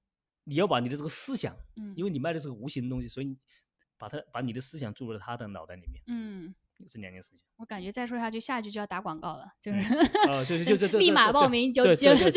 [0.48, 3.36] 你要把你的这个思想，嗯，因为你卖的是个无形的东西，所以你
[3.98, 6.54] 把它把你的思想注入到他的脑袋里面，嗯，
[6.88, 7.44] 这两件事情。
[7.56, 9.78] 我感觉再说下去，下一句就要打广告了，就是
[10.28, 12.30] 啊，就 就就这立马报名九九九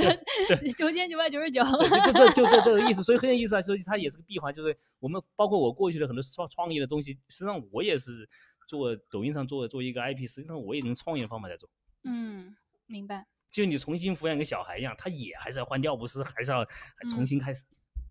[0.76, 1.64] 九千九百九十九。
[1.64, 3.62] 对，就这就这这个意思，所以很有意思啊。
[3.62, 8.28] 所以它也是个闭环，就是我们包括我过去的很多创创业的东西，实际上我也是
[8.68, 11.70] 做抖音上做做一个 IP，实际上我也用创业的方法在做。
[12.04, 12.56] 嗯，
[12.88, 13.28] 明白。
[13.52, 16.66] 就你重新抚养一个小孩一样，他也还是要换尿不湿，还是要
[17.10, 17.66] 重嗯新开始，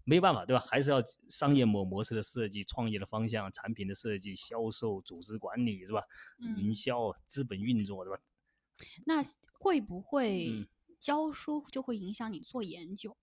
[0.05, 0.65] 没办法，对吧？
[0.67, 6.03] 还是要商业模模式的设计、创业的方向、产品的设计、销售、组织管理，是吧？
[6.57, 8.21] 营嗯销、资本运作，对吧？
[9.05, 9.23] 那
[9.53, 10.67] 会不会嗯
[10.99, 13.17] 教书就会影响你做研究？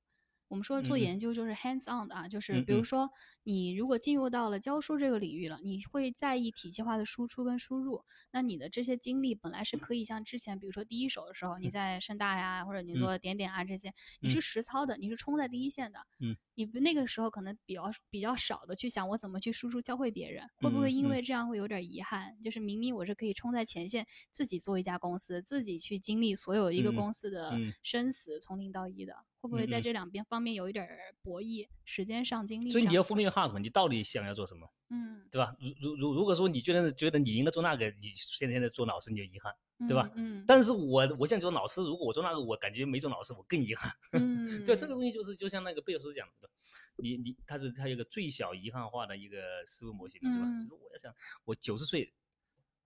[0.48, 3.10] 我们说做研究就是 hands on 的啊，就是比如说
[3.44, 8.04] 你如果进入到了教书这个领域了，你会在意体系化的输出跟输入。
[8.32, 12.98] 那你的这些经历本来是可以像之前，比如说第一手的时候，你在深大呀，或者你嗯。
[12.98, 14.32] 做点点啊这些，你嗯。
[14.32, 16.00] 是实操的，你是冲在第一线的。
[16.20, 22.36] 嗯，你不那个时候可能比较比较少的去想我怎么去输出教会别人，会不会因为这样会有点遗憾？
[22.44, 27.74] 就是明明我是可以冲在前线，自己做一家公司，自己去经历所有一个嗯公司的嗯。
[27.84, 31.68] 生死，从零到一的，会不会在这两边方面有一点儿博弈？
[31.86, 32.72] 时间上、精力上？
[32.74, 35.56] 所以你要分辨 hard，你到底想要做什么，嗯，对吧？
[35.60, 39.54] 如如如如果说你觉得觉得你应该做那个，你现在现在做老师你就遗憾，
[39.88, 43.92] 对吧嗯但是我我现在做老师，如果我做那个，我感觉没做老师，我更遗憾。
[44.14, 46.50] 嗯， 对，这个东西就是就像那个贝尔斯讲的，
[46.98, 50.42] 你你他是他有一个最小遗憾化的一个思维模型，对吧？
[50.44, 51.14] 嗯就是我要想
[51.46, 52.12] 我九十岁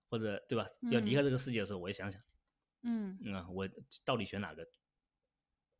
[0.08, 2.20] 或者对吧，要离开这个世界的时候，我也想想，
[2.82, 3.68] 嗯嗯啊，我
[4.04, 4.66] 到底选哪个，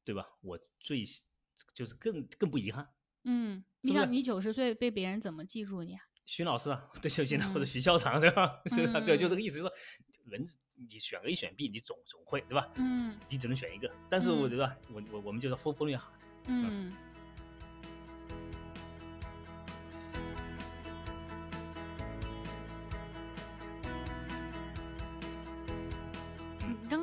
[0.04, 0.26] 对吧？
[0.42, 1.02] 我最
[1.74, 2.88] 就是更更不遗憾。
[3.24, 6.02] 嗯，你想你九十岁被别人怎么记住你啊？
[6.26, 8.60] 徐老师啊，对，就现在或者嗯徐校长，对吧？
[8.66, 9.72] 对就嗯这个意思，就是说
[10.26, 10.46] 人
[10.88, 12.68] 你选 A 选 B，你总总会对吧？
[12.76, 14.76] 嗯你只能选一个，但是我嗯对吧？
[14.92, 16.20] 我我我们就是风风略 hard。
[16.46, 16.92] 嗯。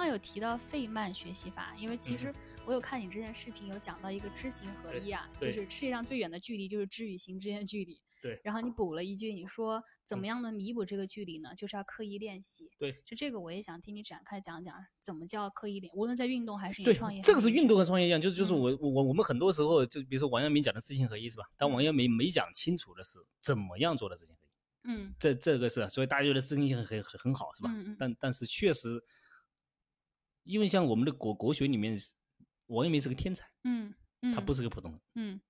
[0.10, 2.34] 有提到费曼学习法，因为其嗯实
[2.66, 8.02] 我有看你之前视频有讲到一个知行合一啊，就是世界上最远的距离就是知与行之间的距离。
[8.22, 11.56] 对然后你补了一句，你说怎么嗯样能弥补这个距离呢？
[11.56, 12.70] 就是要刻意练习。
[12.78, 17.78] 对，就这个我也想听你展开讲讲，怎么叫刻意练，无论在运动还是你创业，这个是运动。
[17.78, 21.46] 和创业一样，就是就是嗯我我我们很多时候就比如说王阳明讲的知行合一是吧？
[21.56, 24.50] 但王阳明没讲清楚的是怎么样做的知行合一。
[24.84, 27.70] 嗯这这个是，所以大家觉得知行很很很很好是吧？
[27.74, 29.02] 嗯嗯但但是确实，
[30.50, 31.96] 因为像我们的国国学里面，
[32.68, 35.42] 王阳明是个天才，嗯嗯，他不是个普通人，嗯，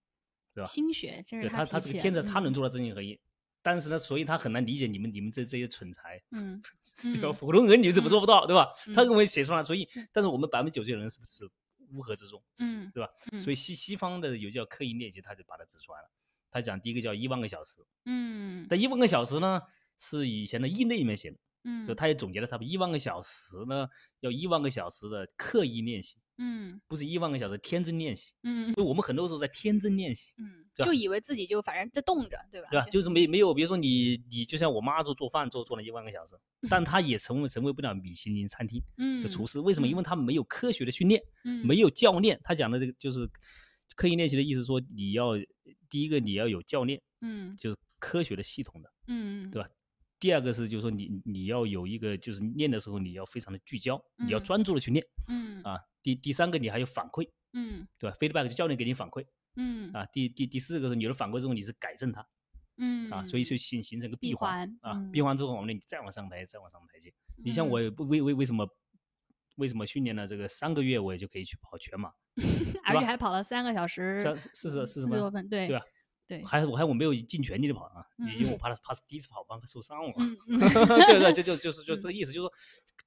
[0.54, 3.18] 对吧心学，这是对他他是个天才，他能嗯做到知行合一。
[3.62, 6.62] 但是呢，所以他很难理解你们你们这这些蠢材， 嗯
[7.02, 7.30] 对吧？
[7.30, 8.68] 嗯普通人你怎么做不到，对吧？
[8.94, 11.50] 他嗯认为写出来，所以但是我们百分之九十的人是不是
[11.92, 13.10] 乌合之众，嗯对吧？
[13.32, 16.10] 嗯所以西西方的有叫刻意练习，他就把它指出来了。
[16.52, 19.62] 他讲第一个叫一万个小时，嗯但一万个小时呢
[19.98, 23.88] 是以前的《易内》里面写的，嗯，所以他也总结了差不多一万个小时呢，
[24.22, 28.34] 要一万个小时的刻意练习，嗯不是一万个小时天真练习。
[28.44, 32.70] 嗯就我们很多时候在天真练习，嗯，就以为自己就反正在动着，对吧？
[32.72, 32.88] 对吧？
[32.90, 36.36] 就是没没有，比如说你你就像我妈做做饭做做了一万个小时，
[36.70, 39.88] 但她也成为成为不了米其林餐厅嗯的厨师，为什么？
[39.88, 42.40] 因为她没有科学的训练，嗯没有教练。
[42.44, 43.30] 他讲的这个就是
[43.96, 45.32] 刻意练习的意思，说你要
[45.90, 48.90] 第一个你要有教练，嗯就是科学的系统的。
[49.12, 49.68] 嗯对吧
[50.20, 55.80] 第二个是，就是说你你要有一个，就是练的时候你要非常的聚焦，你要嗯专注的去练嗯啊。
[56.04, 60.06] 第第三个你还有反馈，嗯对吧？feedback 就教练给你反馈嗯啊。
[60.08, 62.26] 第第第四个是你有了反馈之后，你是改正它
[62.78, 64.94] 嗯啊，所以就形形成个闭闭环啊。
[65.12, 67.14] 闭环之后，我们你再往上抬，再往上台阶。
[67.38, 68.68] 你像我为为为什么
[69.56, 72.12] 为什么训练了这个三个月，我也就可以去跑全马？
[72.86, 75.86] 而且还跑了三个小时这四十四四十分，十多分，对对吧？
[76.30, 80.14] 对，还我还我没有尽全力的跑啊，嗯因为我怕他怕是第一次跑，怕受伤了。
[81.08, 82.54] 对对，就就就是就这个意思，就是说，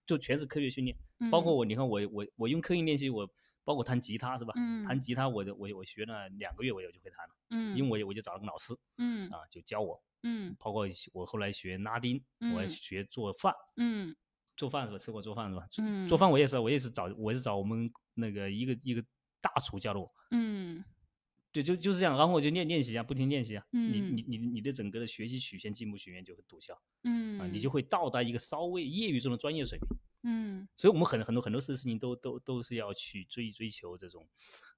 [0.04, 0.96] 就全是科学训练。
[1.30, 3.24] 包括嗯我，你看我我我用刻意练习，我
[3.62, 4.52] 包括弹吉他是吧？
[4.84, 10.02] 弹嗯吉他我就我我学了两个月，我也就会弹了，嗯，因为我我就找了个老师嗯啊，就教我。
[10.24, 12.20] 嗯包括我后来学拉丁，
[12.54, 14.14] 我学做饭，嗯
[14.56, 14.98] 做饭是吧？
[14.98, 15.64] 吃过做饭是吧？
[15.70, 19.04] 做嗯做饭我也是，我也是找我也是找我们那个一个一个
[19.40, 20.12] 大厨教的我。
[20.32, 20.84] 嗯
[21.52, 29.86] 对，就就是这样，然后我就练练习啊，不停练习啊，你嗯你你你的整个的学习曲线、进步曲线就会陡峭嗯啊，你就会到达一个稍微业余中的专业水平。
[30.24, 34.26] 嗯所以我们很很多很多事事情都都都是要去追追求这种，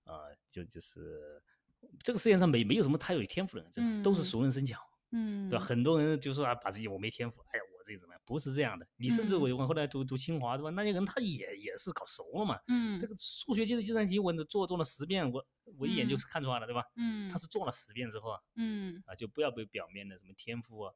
[0.05, 1.43] 呃，就就是
[2.03, 4.81] 这个世界上没没有什么太有天赋的人，真的、都是嗯熟能生巧，
[5.13, 5.65] 嗯对吧？
[5.65, 8.21] 很多人就说啊，把自己我没天赋，哎呀，我这个怎么样？
[8.25, 10.71] 不是这样的，你甚至嗯我我后来读读清华，对吧？
[10.71, 12.59] 那些人他也也是搞熟了嘛。
[12.69, 15.47] 嗯这个数学计计算题我做做了十遍，我
[15.79, 16.83] 我一眼就是看出来了，对吧？
[16.97, 20.95] 嗯他是做了十遍之后啊，嗯啊，就不要被表面的什么天赋啊。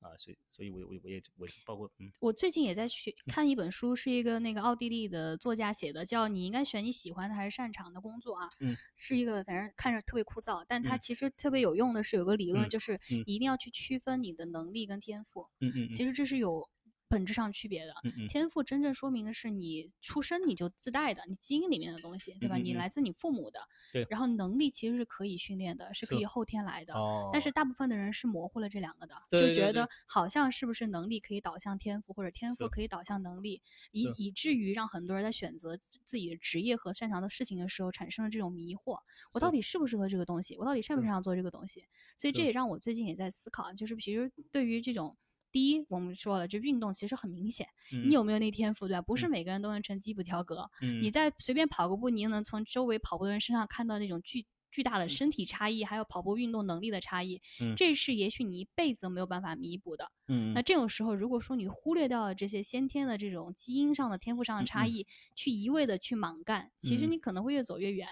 [0.00, 2.10] 啊，所以，所以我我我也我包括嗯。
[2.20, 8.48] 我最近也在学看一本书，是一个那个奥地利的作家写的，叫《你应该选你喜欢的还是擅长的工作》啊。
[8.60, 10.96] 嗯，是一个反正看着特别枯燥，但它。
[10.96, 16.68] 嗯其实特别有用的是有个理论，嗯就是一定要去区分你的能力跟天赋，嗯嗯其实这是有
[17.10, 17.92] 本质上区别的。
[18.04, 22.56] 嗯嗯天赋真正说明的是你出生你就自带的，你基因里面的东西，对吧？
[22.56, 23.60] 你来自你父母的。
[23.92, 26.94] 对然后能力其实是可以训练的，是可以后天来的。
[26.94, 39.00] 哦，但是大部分的人是模糊了这两个的，就觉得好像是不是能力可以导向天赋，或者天赋可以导向能力，以以至于让很多人在选择自自己的职业和擅长的事情的时候产生了这种迷惑：
[39.32, 40.56] 我到底适不适合这个东西？
[40.58, 41.84] 我到底擅不擅长做这个东西？
[42.16, 45.16] 所以这也让我最近也在思考，就是其实对于这种。
[45.52, 49.02] 第一，我们说了，就运动其实很明显，嗯你有没有那天赋，对吧？
[49.02, 49.30] 不是嗯。
[49.30, 51.02] 每个人都能成吉普条格，嗯。
[51.02, 57.40] 你在随便跑个步，你也能从周围跑步的人身上看到那种巨巨大的身体差异，还有跑步运动能力的差异。
[57.60, 57.74] 嗯。
[57.76, 60.12] 这是也许你一辈子都没有办法弥补的。
[60.28, 60.52] 嗯。
[60.54, 67.10] 那这种时候，如果说你忽略掉了这些先天的这种基因上的天赋上的差异，去一味的去莽干，其实嗯。
[67.10, 68.08] 你可能会越走越远。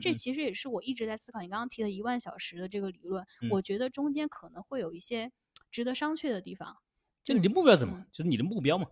[0.00, 0.18] 这嗯。
[0.18, 3.48] 其实也是我一直在思考你刚刚提的一万小时的这个理论，嗯。
[3.50, 5.30] 我觉得中间可能会有一些
[5.70, 6.76] 值得商榷的地方。
[7.24, 8.06] 就你的目标是什么嗯？
[8.12, 8.86] 就是你的目标嘛。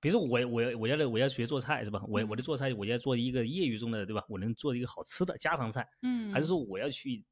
[0.00, 2.02] 比如说我我我要我要学做菜是吧？
[2.08, 4.24] 我我的嗯做菜我要做一个业余中的对吧？
[4.28, 7.24] 我能做一个好吃的家常菜，嗯，还是说我要去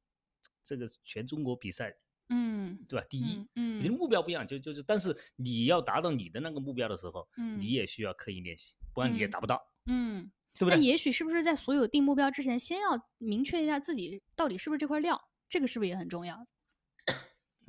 [0.63, 1.93] 这个全中国比赛
[2.29, 3.07] 嗯对吧？
[3.09, 10.31] 第一，嗯你的目标不一样，就就是但是你要达到你的那个目标的时候，嗯你也需要刻意练习，不然你也嗯达不到，嗯。
[10.59, 10.75] 对不对？
[10.75, 15.17] 但也许是不是在所有定目标之前，先要明确一下自己到底是不是这块料，
[15.49, 16.45] 这个是不是也很重要？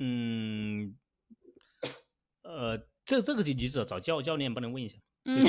[0.00, 0.39] 呃，
[3.10, 4.96] 这这个就你只要找教教练帮你问一下，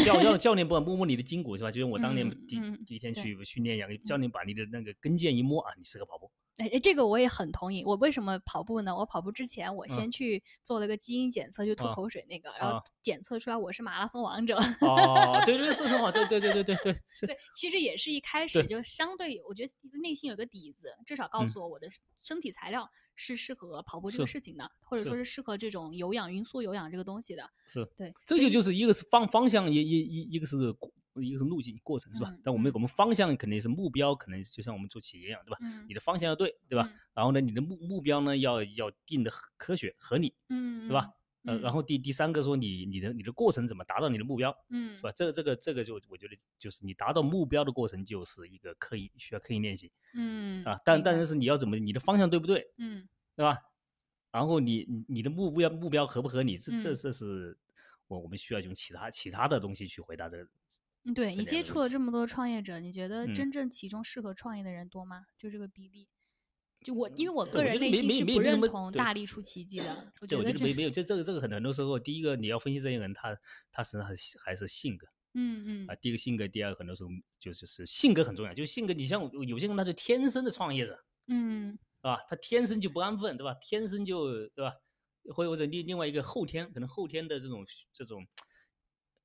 [0.04, 1.70] 教教教练帮摸摸你的筋骨是吧？
[1.70, 6.21] 就像我当年嗯第嗯第一天去训练一样，教练把你的那个跟腱一摸啊，你是个跑步。
[6.58, 7.84] 哎，哎这个我也很同意。
[7.86, 8.96] 我为什么跑步呢？
[8.96, 14.58] 我跑步之前，我嗯先去做了个基因检测，就吐啊口水那个，然后啊检测出来我是马拉松王者。
[14.82, 16.94] 哦，对对对，这很好，对对对对对对，
[17.28, 21.88] 对，其实也是一开始就相对，我觉得内心有个底子，至少告嗯诉我我的
[22.22, 27.50] 身体材料是适合跑步这个事情的，或者说是适合这种有氧、匀速有氧这个东西的。
[27.68, 32.40] 是，对，这就就是一个是方方向，一一一一个是过一个是路径过程是吧嗯？
[32.44, 35.58] 但我们嗯我们方向肯定是目标，可能就像我们做企业一样，对吧？
[35.62, 36.88] 嗯你的方向要对，对吧？
[36.88, 41.10] 嗯然后呢，你的目目标呢要要定的科学合理，嗯，对吧？
[41.44, 45.12] 呃，嗯然后第第三个说你你的你的过程怎么达到你的目标，嗯是吧？
[45.12, 53.58] 这个这个这个就我觉得就是你达到目标的过程就是一个刻意需要刻意练习嗯啊，但但是你要怎么你的方向对不对，嗯对吧？
[54.32, 57.58] 然后你你你的目标目标合不合理，这这嗯这是
[58.08, 60.50] 我我们需要用其他其他的东西去回答这个。
[61.04, 65.26] 嗯，对你接触了这么多创业者，你觉得嗯真正其中适合创业的人多吗？
[65.38, 66.08] 就这个比例？
[66.84, 70.12] 就我，因为我呃个人内心是不认同大力出奇迹的。
[70.20, 73.38] 我对，我觉得没没有这这个这个很很多时候，第一个你要分析这些人他
[73.72, 82.20] 他实际上还是还是性格嗯嗯啊，第一个性格，第二个很多时候就就是性格很重要，就是性格，你像有些人他是天生的创业者，嗯是吧？
[82.28, 83.56] 他天生就不安分，对吧？
[83.62, 84.74] 天生就对吧？
[85.36, 88.26] 或者或者另另外一个后天，可能后天的这种这种，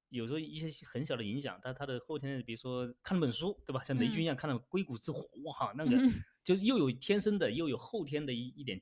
[0.09, 3.83] 有时候一些很小的影响，但他的后天，比如说看了本书，对吧？
[3.83, 6.13] 像雷军一样看了《硅谷之火》，哇，那个嗯
[6.45, 8.81] 就是又有天生的，又有后天的一一点，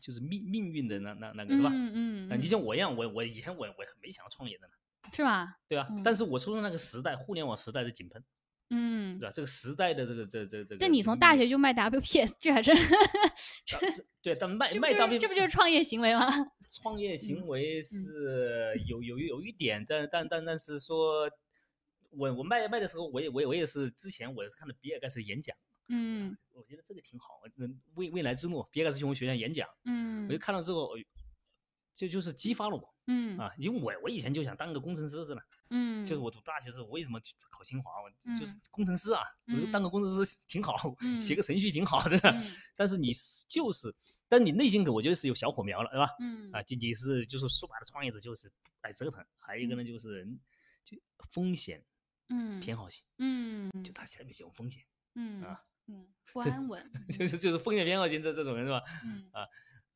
[0.00, 1.70] 就是命命运的那那那个是吧？
[1.72, 4.72] 嗯嗯，啊，你嗯像我一样，我我以前我我没想要创业的呢，
[5.12, 5.56] 是吧？
[5.68, 5.86] 对啊？
[5.90, 8.24] 嗯但是我出生那个时代，互联网时代的井喷，
[8.70, 9.32] 嗯对，吧？
[9.32, 12.72] 这个时代的这个这这这个，但你从大学就卖 WPS，这还是
[14.20, 16.26] 对，但 卖卖大就是这不就是创业行为吗？
[16.72, 21.30] 创业嗯行为是有有有一点，但但但但是说，
[22.10, 25.56] 我我卖卖的时候，我也我也我也是之前我也是看的比尔盖茨演讲，
[25.88, 26.36] 嗯。
[26.52, 30.26] 我觉得这个挺好，嗯，未未来之路，比尔盖茨去我们学院演讲，嗯。
[30.28, 30.90] 我就看了之后，
[32.06, 32.94] 哎就就是激发了我。
[33.06, 33.38] 嗯。
[33.38, 37.90] 啊，因为我我以前就想当个工程师是的，嗯，就是我读大学时候，我为什么去考清华？
[38.02, 38.60] 我就是嗯。
[38.70, 40.76] 工程师啊，我就当个工程师挺好，
[41.20, 42.16] 写嗯个程序挺好的。
[42.18, 42.42] 嗯。
[42.76, 43.10] 但是你
[43.48, 43.94] 就是，
[44.28, 46.08] 但你内心可我觉得是有小火苗了，对吧？
[46.20, 46.50] 嗯？
[46.52, 50.26] 啊，就你是就是说白了，创业者就是爱折腾，还有一个呢就是
[50.84, 50.96] 就
[51.28, 51.84] 风险
[52.28, 53.70] 嗯偏好型，嗯。
[53.84, 54.82] 就他特别喜欢风险，
[55.14, 56.06] 嗯啊嗯？
[56.32, 58.82] 不这安稳， 就是就是风险偏好型这这种人是吧？
[59.04, 59.28] 嗯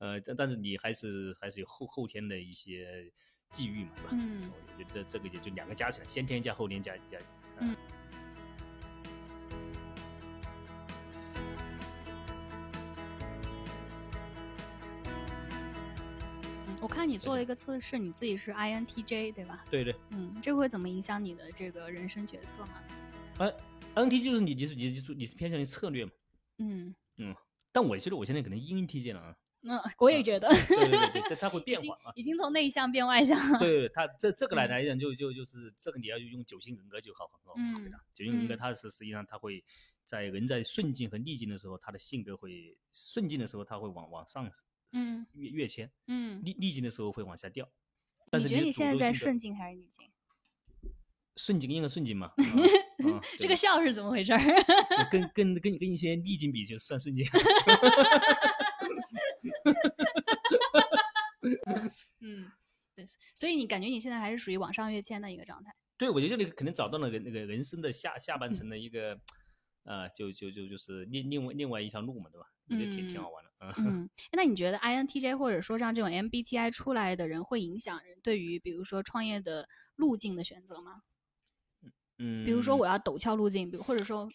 [0.04, 3.10] 呃，但但是你还是还是有后后天的一些
[3.50, 4.08] 际遇嘛，对吧？
[4.12, 7.18] 嗯我觉得这这个也就两个加起来，先天加后天加加。
[7.60, 7.74] 嗯
[16.66, 19.64] 嗯我看你做了一个测试，你自己是 INTJ 对吧？
[19.70, 22.82] 对对，嗯，这会怎么影响你的这个人生决策吗？
[23.38, 23.50] 呃
[23.94, 26.10] ，NT 就是你你是你是你是偏向于策略嘛？
[26.58, 26.94] 嗯
[27.72, 32.12] 但我觉得我现在可能 ENTJ 了啊，嗯，我也觉得，对对对对，这它会变化啊。
[32.14, 33.58] 已经从内向变外向了。
[33.58, 37.98] 对对， 它这这个来嗯来讲就就就是这个你要用九型人格就好很好嗯回答。
[38.14, 39.64] 九型人格嗯它是实际上它会
[40.04, 44.50] 在人在顺境和逆境的时候，他的性格会顺境的时候他会往往上
[44.92, 47.66] 嗯跃跃迁，嗯，逆逆境的时候会往下掉。
[48.30, 50.10] 但你觉得你现在在顺境还是逆境？
[51.36, 52.32] 顺境应该顺境嘛？
[52.38, 52.44] 嗯
[53.16, 54.38] 嗯这个笑是怎么回事儿？
[54.38, 57.26] 就跟跟跟跟一些逆境比，就算顺境。
[62.20, 62.50] 嗯，
[62.94, 65.74] 对，所以你感觉你现在还是属于往上跃迁的一个状态。
[65.96, 69.18] 对，我觉得这里肯定找到了个那个人生的下下半程的一个，
[69.84, 72.46] 呃，就就就就是另另外另外一条路嘛，对吧？
[72.68, 74.02] 我觉得挺挺好玩的，嗯。
[74.02, 81.02] 嗯，那你觉得 INTJ 或者说像这种 MBTI 出来的人会影响人对于比如说创业的路径的选择吗？
[82.18, 84.28] 嗯，比如说我要陡峭路径，比如或者说，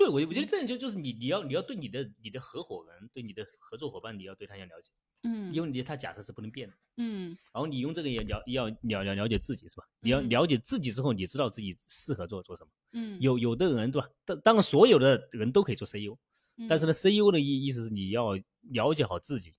[0.00, 4.90] 对我我觉得这样就就是你你要你要对你的你的合伙人对你的合作伙伴你要对他要了解，
[5.24, 9.84] 嗯，因为你他假设是不能变的，嗯然后你用这个也了要了了了解自己是吧？
[10.00, 12.70] 你要嗯了解自己之后，你知道自己适合做做什么。
[12.92, 14.08] 嗯，有有的人对吧？
[14.24, 16.16] 当当然所有的人都可以做 CEO，
[16.56, 18.32] 嗯，但是呢，CEO 的意意思是你要
[18.70, 19.50] 了解好自己，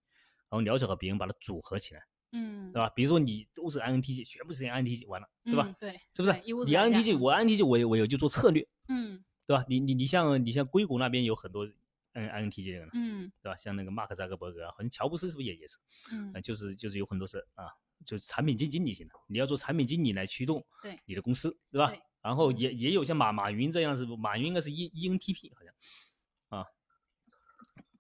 [0.50, 2.90] 然后了解好别人，把它组合起来，嗯，对吧？
[2.96, 5.68] 比如说你都是 INTJ，全部是 INTJ，完了，对吧？
[5.70, 5.76] 嗯？
[5.80, 9.66] 对，是不是你 INTJ，我 INTJ，我有我有就做策略，嗯对吧？
[9.68, 11.66] 你你你像你像硅谷那边有很多
[12.14, 13.56] 嗯 INTJ 的呢，嗯对吧？
[13.56, 15.78] 像那个马克扎克伯格啊，好像乔布斯是不是也也是？
[16.14, 17.66] 嗯呃，就是就是有很多是啊，
[18.06, 21.88] 就是产品经经理型的，你要做产品经理来驱动对你的公司，对吧？
[21.90, 24.16] 对然后嗯也也有像马马云这样是不？
[24.18, 25.74] 马云应该是 E ENTP 好像。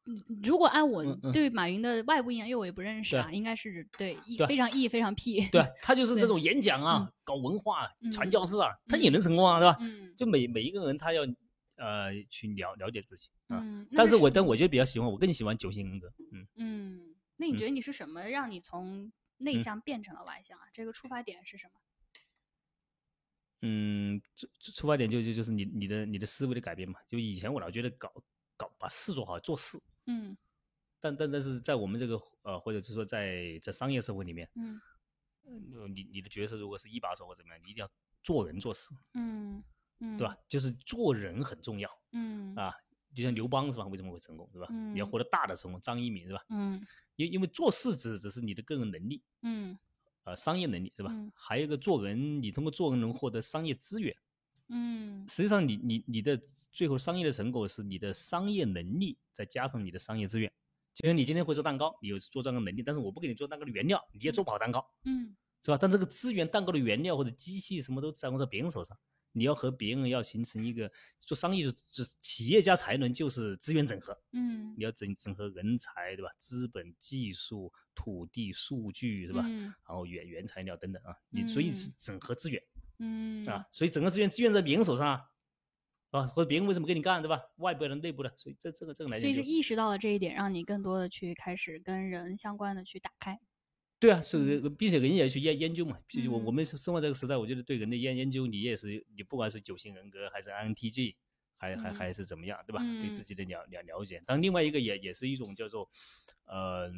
[0.06, 9.78] 嗯如果按我对马云的外部印象，因为我也不认识啊啊，应该是对 E 非常 E 非常 P，对啊，他就是对这种演讲啊，搞文化、传嗯教士啊，他嗯也能成功啊，对吧？
[9.80, 11.22] 嗯就每每一个人他要
[11.76, 13.60] 呃去了了解自己啊。
[13.62, 16.12] 嗯，但是我但我觉得比较喜欢，我更喜欢九型人格。
[16.32, 20.66] 嗯嗯，那你嗯觉得你是什么让你从内嗯向变成了外向啊？
[20.74, 21.74] 这个出发点是什么？
[23.64, 27.00] 嗯，出出发点就就就是你你的你的思维的改变嘛。
[27.08, 28.12] 就以前我老觉得搞
[28.58, 29.80] 搞把事做好做事，
[30.12, 30.38] 嗯
[31.00, 34.80] 但但但是在我们这个呃或者是说在在商业社会里面，嗯
[35.44, 37.90] 呃你你的角色如果是一把手或怎么样，你一定要
[38.24, 39.64] 做人做事，嗯
[40.00, 40.36] 嗯，对吧？？
[40.48, 42.72] 就是做人很重要嗯啊。
[43.14, 43.86] 就像刘邦是吧？
[43.88, 44.68] 为什么会成功，是吧？
[44.94, 46.46] 你要嗯获得大的成功，张一鸣是吧？
[46.50, 46.80] 嗯
[47.16, 49.78] 因因为做事只只是你的个人能力，嗯
[50.24, 51.10] 呃，商业能力是吧？
[51.12, 54.16] 嗯还有一个做人，你通过做人能获得商业资源。
[54.72, 56.40] 嗯实际上你，你你的
[56.72, 60.52] 最后商业的成果是你的商业能力再加上你的商业资源。
[60.94, 65.78] 就像你今天会做蛋糕，你有做蛋糕能力，但是我不给你做蛋糕的原料，你也做不好蛋糕，嗯是吧？
[65.80, 68.98] 但这个资源、蛋糕的原料或者机器什么都掌握在别人手上，
[69.32, 76.32] 你要和别人要形成一个做商业就是就是企业家才能就是资源整合，嗯你要整整合人才，对吧？
[76.38, 79.44] 资本、技术、土地、数据，是吧？
[79.48, 82.62] 嗯然后原原材料等等啊，你所以是嗯整合资源。
[82.62, 82.71] 嗯
[83.48, 85.22] 啊，所以整个资源资源在别人手上啊，
[86.12, 87.42] 啊，或者别人为什么跟你干，对吧？
[87.58, 93.40] 外部的、内部的，所以这这个这个来所以，是意识到了这一点，让你更多的去开始跟人相关的去打开。
[94.00, 96.00] 对啊，所以并且人也去研研究嘛。
[96.08, 101.16] 毕竟我嗯我们生活这个时代，我觉得对人的研研究，你也是你不管是九型人格还是 INTJ，
[101.58, 102.82] 还还嗯还是怎么样，对吧？
[102.84, 104.22] 对自嗯己的了了了解。
[104.26, 105.90] 当然，另外一个也也是一种叫做，
[106.46, 106.92] 呃。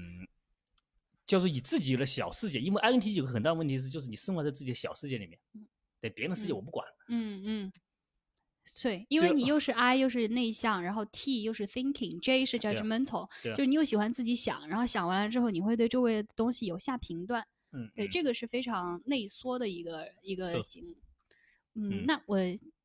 [1.26, 5.40] 叫做以自己的小世界，因为 INTJ 有个很大的问题是，就是你生活在自己的小世界里面，
[6.04, 7.72] 对别人的世界嗯我不管，嗯嗯，
[8.82, 17.42] 对，因为你又是 I 又是内向，然后 T 又是 thinking，J 是 judgmental，、就是你又喜欢自己想，然后想完了之后，你会对周围的东西有下评断。
[17.72, 20.84] 嗯，对，嗯这个是非常内缩的一个一个是型。
[21.76, 22.38] 嗯，嗯那我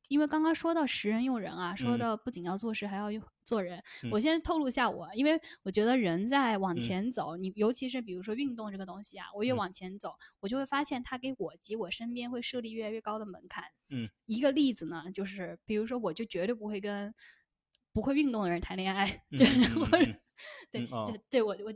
[0.09, 1.99] 因为刚刚说到识人用人啊，说嗯。
[1.99, 3.81] 到不仅要做事，还要用做人。
[4.03, 4.09] 嗯。
[4.11, 6.79] 我先透露一下我，因为我觉得人在往嗯。
[6.79, 9.57] 前走，你尤其是比如说运动这个东西啊，我越嗯。
[9.57, 13.63] 往前走，我就会发现它给我及我身边会设立越来越高的门槛。
[13.89, 17.13] 嗯，一个例子呢，就是比如说我就绝对不会跟
[17.93, 20.19] 不会运动的人谈恋爱，嗯对，嗯嗯或者嗯
[20.71, 21.05] 对嗯哦。
[21.07, 21.73] 对对，我我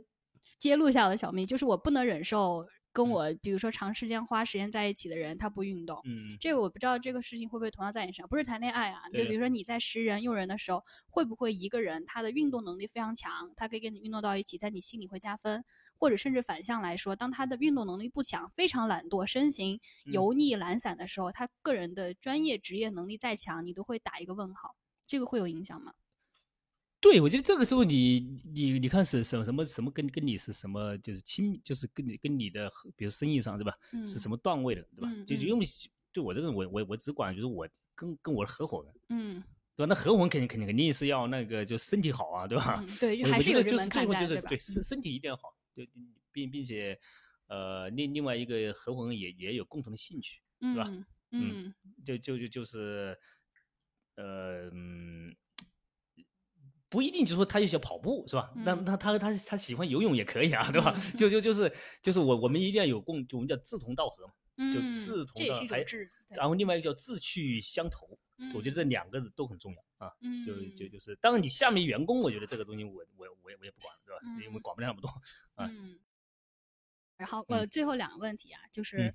[0.58, 3.10] 揭露一下我的小秘，就是我不能忍受跟嗯。
[3.10, 6.00] 我比如说长时间花时间在一起的人他不运动。
[6.04, 9.48] 嗯，这个我不知道这个事情会不会同样在你身上，不是谈恋爱啊，就比如说。
[9.48, 15.64] 你在识人用人的时候，会不会一个人他的运动能力非常强，他可以跟你运动到一起，在你心里会加分，
[15.96, 20.12] 或者甚至反向来说，当他的运动能力不强，非常懒惰，身形嗯。
[20.12, 24.76] 油腻懒散的时候，他个人的专业职业能力再强，你都会打一个问号，
[25.06, 25.94] 这个会有影响吗？
[27.04, 33.76] 对，我觉得这个时候你你你看是什么什么什么跟跟你是什么就是亲，就是跟你跟你的合比如生意上对吧？
[33.92, 35.14] 嗯是什么段位的对吧？
[35.26, 35.66] 就就因为
[36.14, 39.44] 对我这个人我我我只管就是我跟跟我的合伙人嗯
[39.76, 39.86] 对吧？
[39.86, 42.82] 那合伙人肯定肯定肯定是要那个就身体好啊对吧？
[42.82, 44.48] 嗯，对，还是有这我觉得就是最后就是吧？
[44.48, 45.86] 对身身体一定要好，对，
[46.32, 46.98] 并并且
[47.48, 50.90] 呃另另外一个合伙人也也有共同的兴趣，对吧
[51.32, 51.70] 嗯
[52.02, 53.14] 就就就就是
[54.16, 55.36] 呃嗯。
[56.94, 58.52] 不一定就说他就喜欢跑步是吧？
[58.54, 60.94] 那那他他他他喜欢游泳也可以啊，对吧？
[60.94, 64.32] 嗯就就就是就是我我们一定要有共，就我们叫志同道合嘛。
[64.72, 65.34] 就嗯，志同
[65.68, 65.84] 还
[66.28, 68.16] 然后另外一个叫志趣相投，
[68.54, 70.12] 我觉得这两个都很重要啊。
[70.20, 74.20] 嗯就就就是，当然你下面员工，我觉得这个东西我我我也我也不管，对吧？
[74.40, 75.08] 因为嗯管不了那么多。
[75.56, 75.98] 啊嗯，
[77.16, 79.12] 然后呃，嗯最后两个问题啊，就是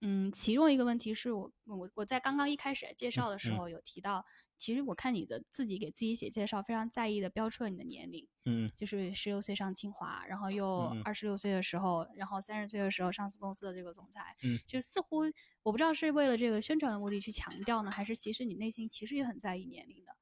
[0.00, 4.24] 嗯，其中一个问题是我我我在刚刚一开始介绍的时嗯候有提到，
[4.58, 15.20] 其实我看你的自己给自己写介绍，非常在意的标出了你的年龄，嗯就是十六岁上清华，然后又二十六岁的时候，然后三十岁的时候上市公司的这个总裁，嗯就似乎
[15.62, 20.16] 我不知道是为了这个宣传的目的去强调呢，还是其实你内心其实也很在意年龄的。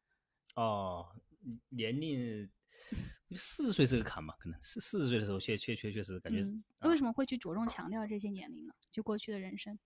[0.55, 1.09] 哦，
[1.71, 2.49] 年龄
[3.37, 8.75] 四十岁是个坎嘛，可能四四十岁的时候确确确确实感觉是嗯，啊为什么会去着重强调这些年龄呢？
[8.91, 9.79] 就过去的人生。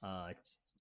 [0.00, 0.26] 啊，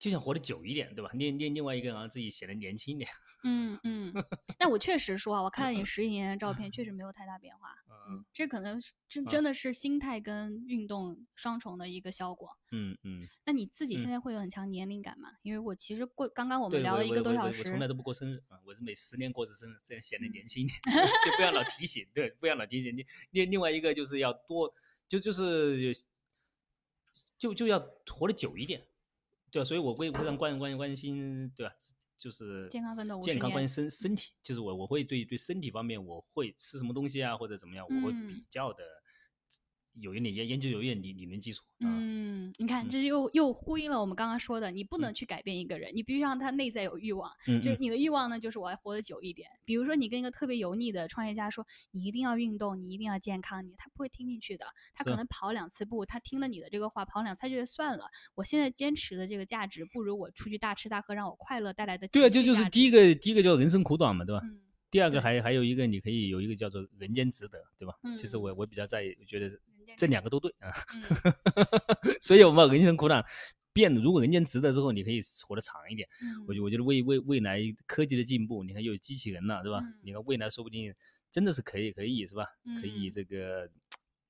[0.02, 1.11] 就想活得久一点，对吧？
[1.14, 3.07] 另另另外一个让自己显得年轻一点。
[3.45, 4.11] 嗯嗯，
[4.57, 7.69] 但我确实说啊，我看了你十几年的照片，确实没有太大变化。
[8.10, 12.49] 嗯这可能真啊真的是心态跟运动双重的一个效果。
[12.72, 15.30] 嗯嗯，那你自己现嗯在会有很强年龄感吗？
[15.44, 20.80] 因为我其实过刚刚我们，聊了一个多小时我我从来，都不过生日啊，我是每十年过一次生日，这样显得嗯年轻一点，
[21.23, 23.06] 就不要老提醒，对，不要老提醒你。
[23.30, 24.73] 另另外一个就是要多，
[25.07, 25.95] 就就是
[27.38, 28.84] 就就要活得久一点，
[29.52, 29.65] 对吧？
[29.65, 31.73] 所以我会非常关关关心，对吧？
[32.18, 38.84] 就是健康奋斗健康关年心身身体，就是我我会对对身体方面我会吃什么东西啊，或者怎么样，我会嗯比较的
[39.99, 41.88] 有一点研研究有一点理理论基础啊。
[41.88, 47.30] 嗯，你看，嗯这又又呼应了我们刚刚说的，你不能嗯去改变一个人，你必须让他内在有欲望。
[47.47, 49.49] 嗯嗯就是你的欲望呢，就是我要活得久一点。
[49.65, 54.65] 比如说，你跟一个特别油腻的创业家说，你一定要运动，你一定要健康，你他不会听进去的。
[54.93, 58.05] 他可能跑两次步，他听了你的这个话，跑两次他觉得算了，
[58.35, 64.41] 我现在坚持的这个价值，不如我出去大吃大喝，让我快乐带来的对啊，情绪价值就就是第一个第一个叫人生苦短嘛，对吧？
[64.43, 64.61] 嗯
[64.91, 67.93] 第二个还还有一个，你可以有一个叫做人间值得，对吧？
[68.18, 69.49] 其实嗯我我比较在意，我觉得
[69.98, 70.72] 这两个都对啊。
[70.95, 71.02] 嗯
[72.22, 73.24] 所以我们把人生苦短
[73.74, 76.08] 变，如果人间值得之后，你可以活得长一点。
[76.22, 79.80] 嗯我觉我觉得未未未来科技的进步，你看又有机器人了，对吧？
[79.82, 80.94] 嗯你看未来说不定
[81.32, 82.45] 真的是可以可以是吧？
[82.82, 83.70] 可以嗯这个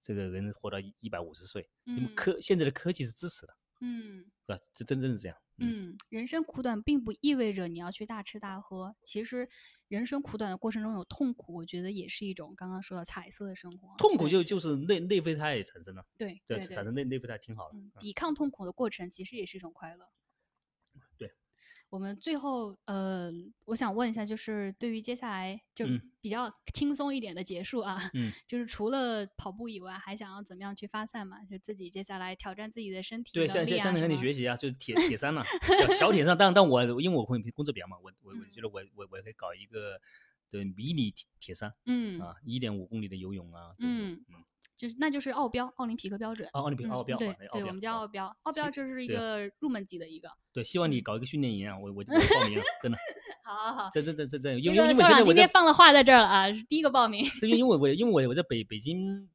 [0.03, 4.57] 这个人活到一百五十岁，因为嗯科现在的科技是支持的，嗯是吧？
[4.73, 5.37] 这真正是这样。
[5.57, 8.95] 嗯，人生苦短并不意味着你要去大吃大喝。
[9.03, 9.47] 其实，
[9.87, 13.95] 人生苦短的过程中有痛苦，我觉得也是一种刚刚说的彩色的生活。
[13.97, 17.77] 痛苦就就是内内啡肽产生了，对对，对产生内内啡肽挺好的。
[17.99, 20.09] 抵抗痛苦的过程其实也是一种快乐。
[21.91, 23.31] 对，我们最后呃，
[23.65, 26.01] 我想问一下，就是对于接下来就嗯。
[26.21, 31.43] 比较轻松一点的结束啊， 嗯，就是除了跑步以外，还想要怎么样去发散嘛？
[31.45, 34.67] 就自己接下来挑战自己的身体对，向向向你学习啊，就？
[34.69, 35.43] 是铁铁三嘛，
[35.79, 36.37] 小小铁三。
[36.37, 39.99] 但但我因为我会工作比较忙，我我我觉得我我我可以搞一个
[40.51, 42.19] 对迷你铁铁三嗯。
[42.21, 44.23] 啊，一点五公里的游泳啊，就是嗯。
[44.29, 44.43] 嗯，
[44.81, 46.49] 就是那就是奥标，奥林匹克标准。
[46.53, 50.27] 啊奥林匹克嗯奥标，对对，我们叫啊奥标，奥标希就是一个入门级的一个。
[50.51, 52.97] 对，希望你嗯搞一个训练营啊，我我 我报名，真的，
[53.45, 57.23] 好好好，这这这这这，这因为因为个校长今天放了话在这儿了啊，是第一个报名。
[57.29, 59.29] 是因为因为我因为我我在北北京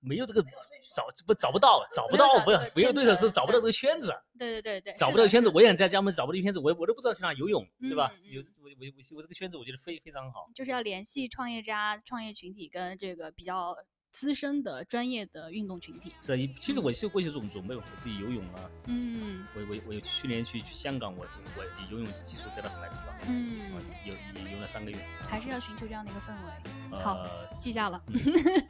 [0.00, 8.10] 没有这个找不找不到找不到不是没有对手是找不到这个圈子，对对对对，找不到圈子，我也想在家门找不到圈子，我我都不知道去哪游泳，对吧？
[8.22, 13.76] 有我我我我这个圈子我觉得非非常好，就是要联系创业家、创业群体跟这个比较
[14.18, 16.12] 资深的专业的运动群体。
[16.20, 21.24] 是啊，其实我是过去准准备我自己游泳啊，嗯我我我去年去去香港，我
[21.56, 23.56] 我游泳技术得到很大提高，啊嗯，
[24.04, 24.12] 游
[24.42, 26.98] 游游了三个月，还是要寻求这样的一个氛围。
[26.98, 28.02] 好呃，记下了。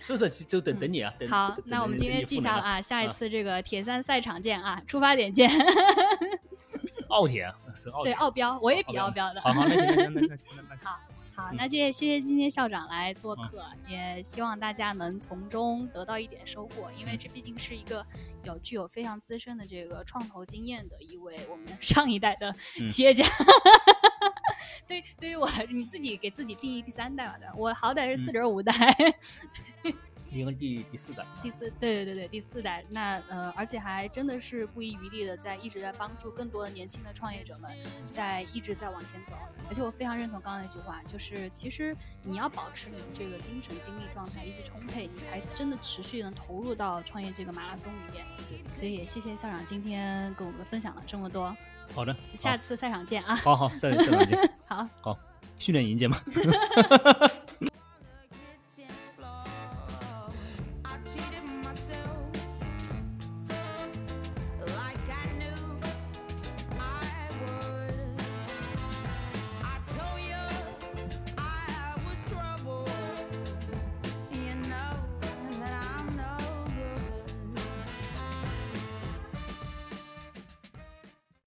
[0.00, 5.50] 是是就等等你啊，好，那我们今天记下了啊，啊，下一啊次这个铁三赛场见啊，出发点见。
[7.08, 9.40] 奥铁啊是奥对，铁，奥标，我也比奥奥标的。
[9.40, 10.84] 好好，那行那行那那行那那行。
[10.92, 11.00] 好，
[11.38, 18.04] 嗯那谢谢谢谢今天校长来做嗯客，也希望大家能从中得到一点收获，因为嗯这毕竟是一个
[18.44, 23.24] 有具有非常资深的这个创投经验的一位我们 上一代的嗯企业家。
[24.86, 27.52] 对，对于我，你自己给自己定义第三代吧，对吧？
[27.56, 28.72] 我好歹是四嗯点五代，
[30.30, 32.84] 应该第第四代，第四，对对对对，第四代。
[32.90, 37.70] 那呃，而且还真的是不遗余力的在一直在帮助更多的年轻的创业者们，
[38.10, 39.34] 在一直在往前走。
[39.68, 48.24] 而且我非常认同刚刚那句话，就是其实你要保持你这个精神精力状态一直充沛，你才真的持续能投入到创业这个马拉松里面。
[48.72, 51.56] 所以也谢谢校长今天跟我们分享了这么多，
[51.94, 53.34] 好的，下次赛场见啊！
[53.36, 54.88] 好好好，赛赛场见， 好。
[55.00, 55.18] 好，
[55.58, 56.20] 训练营见嘛。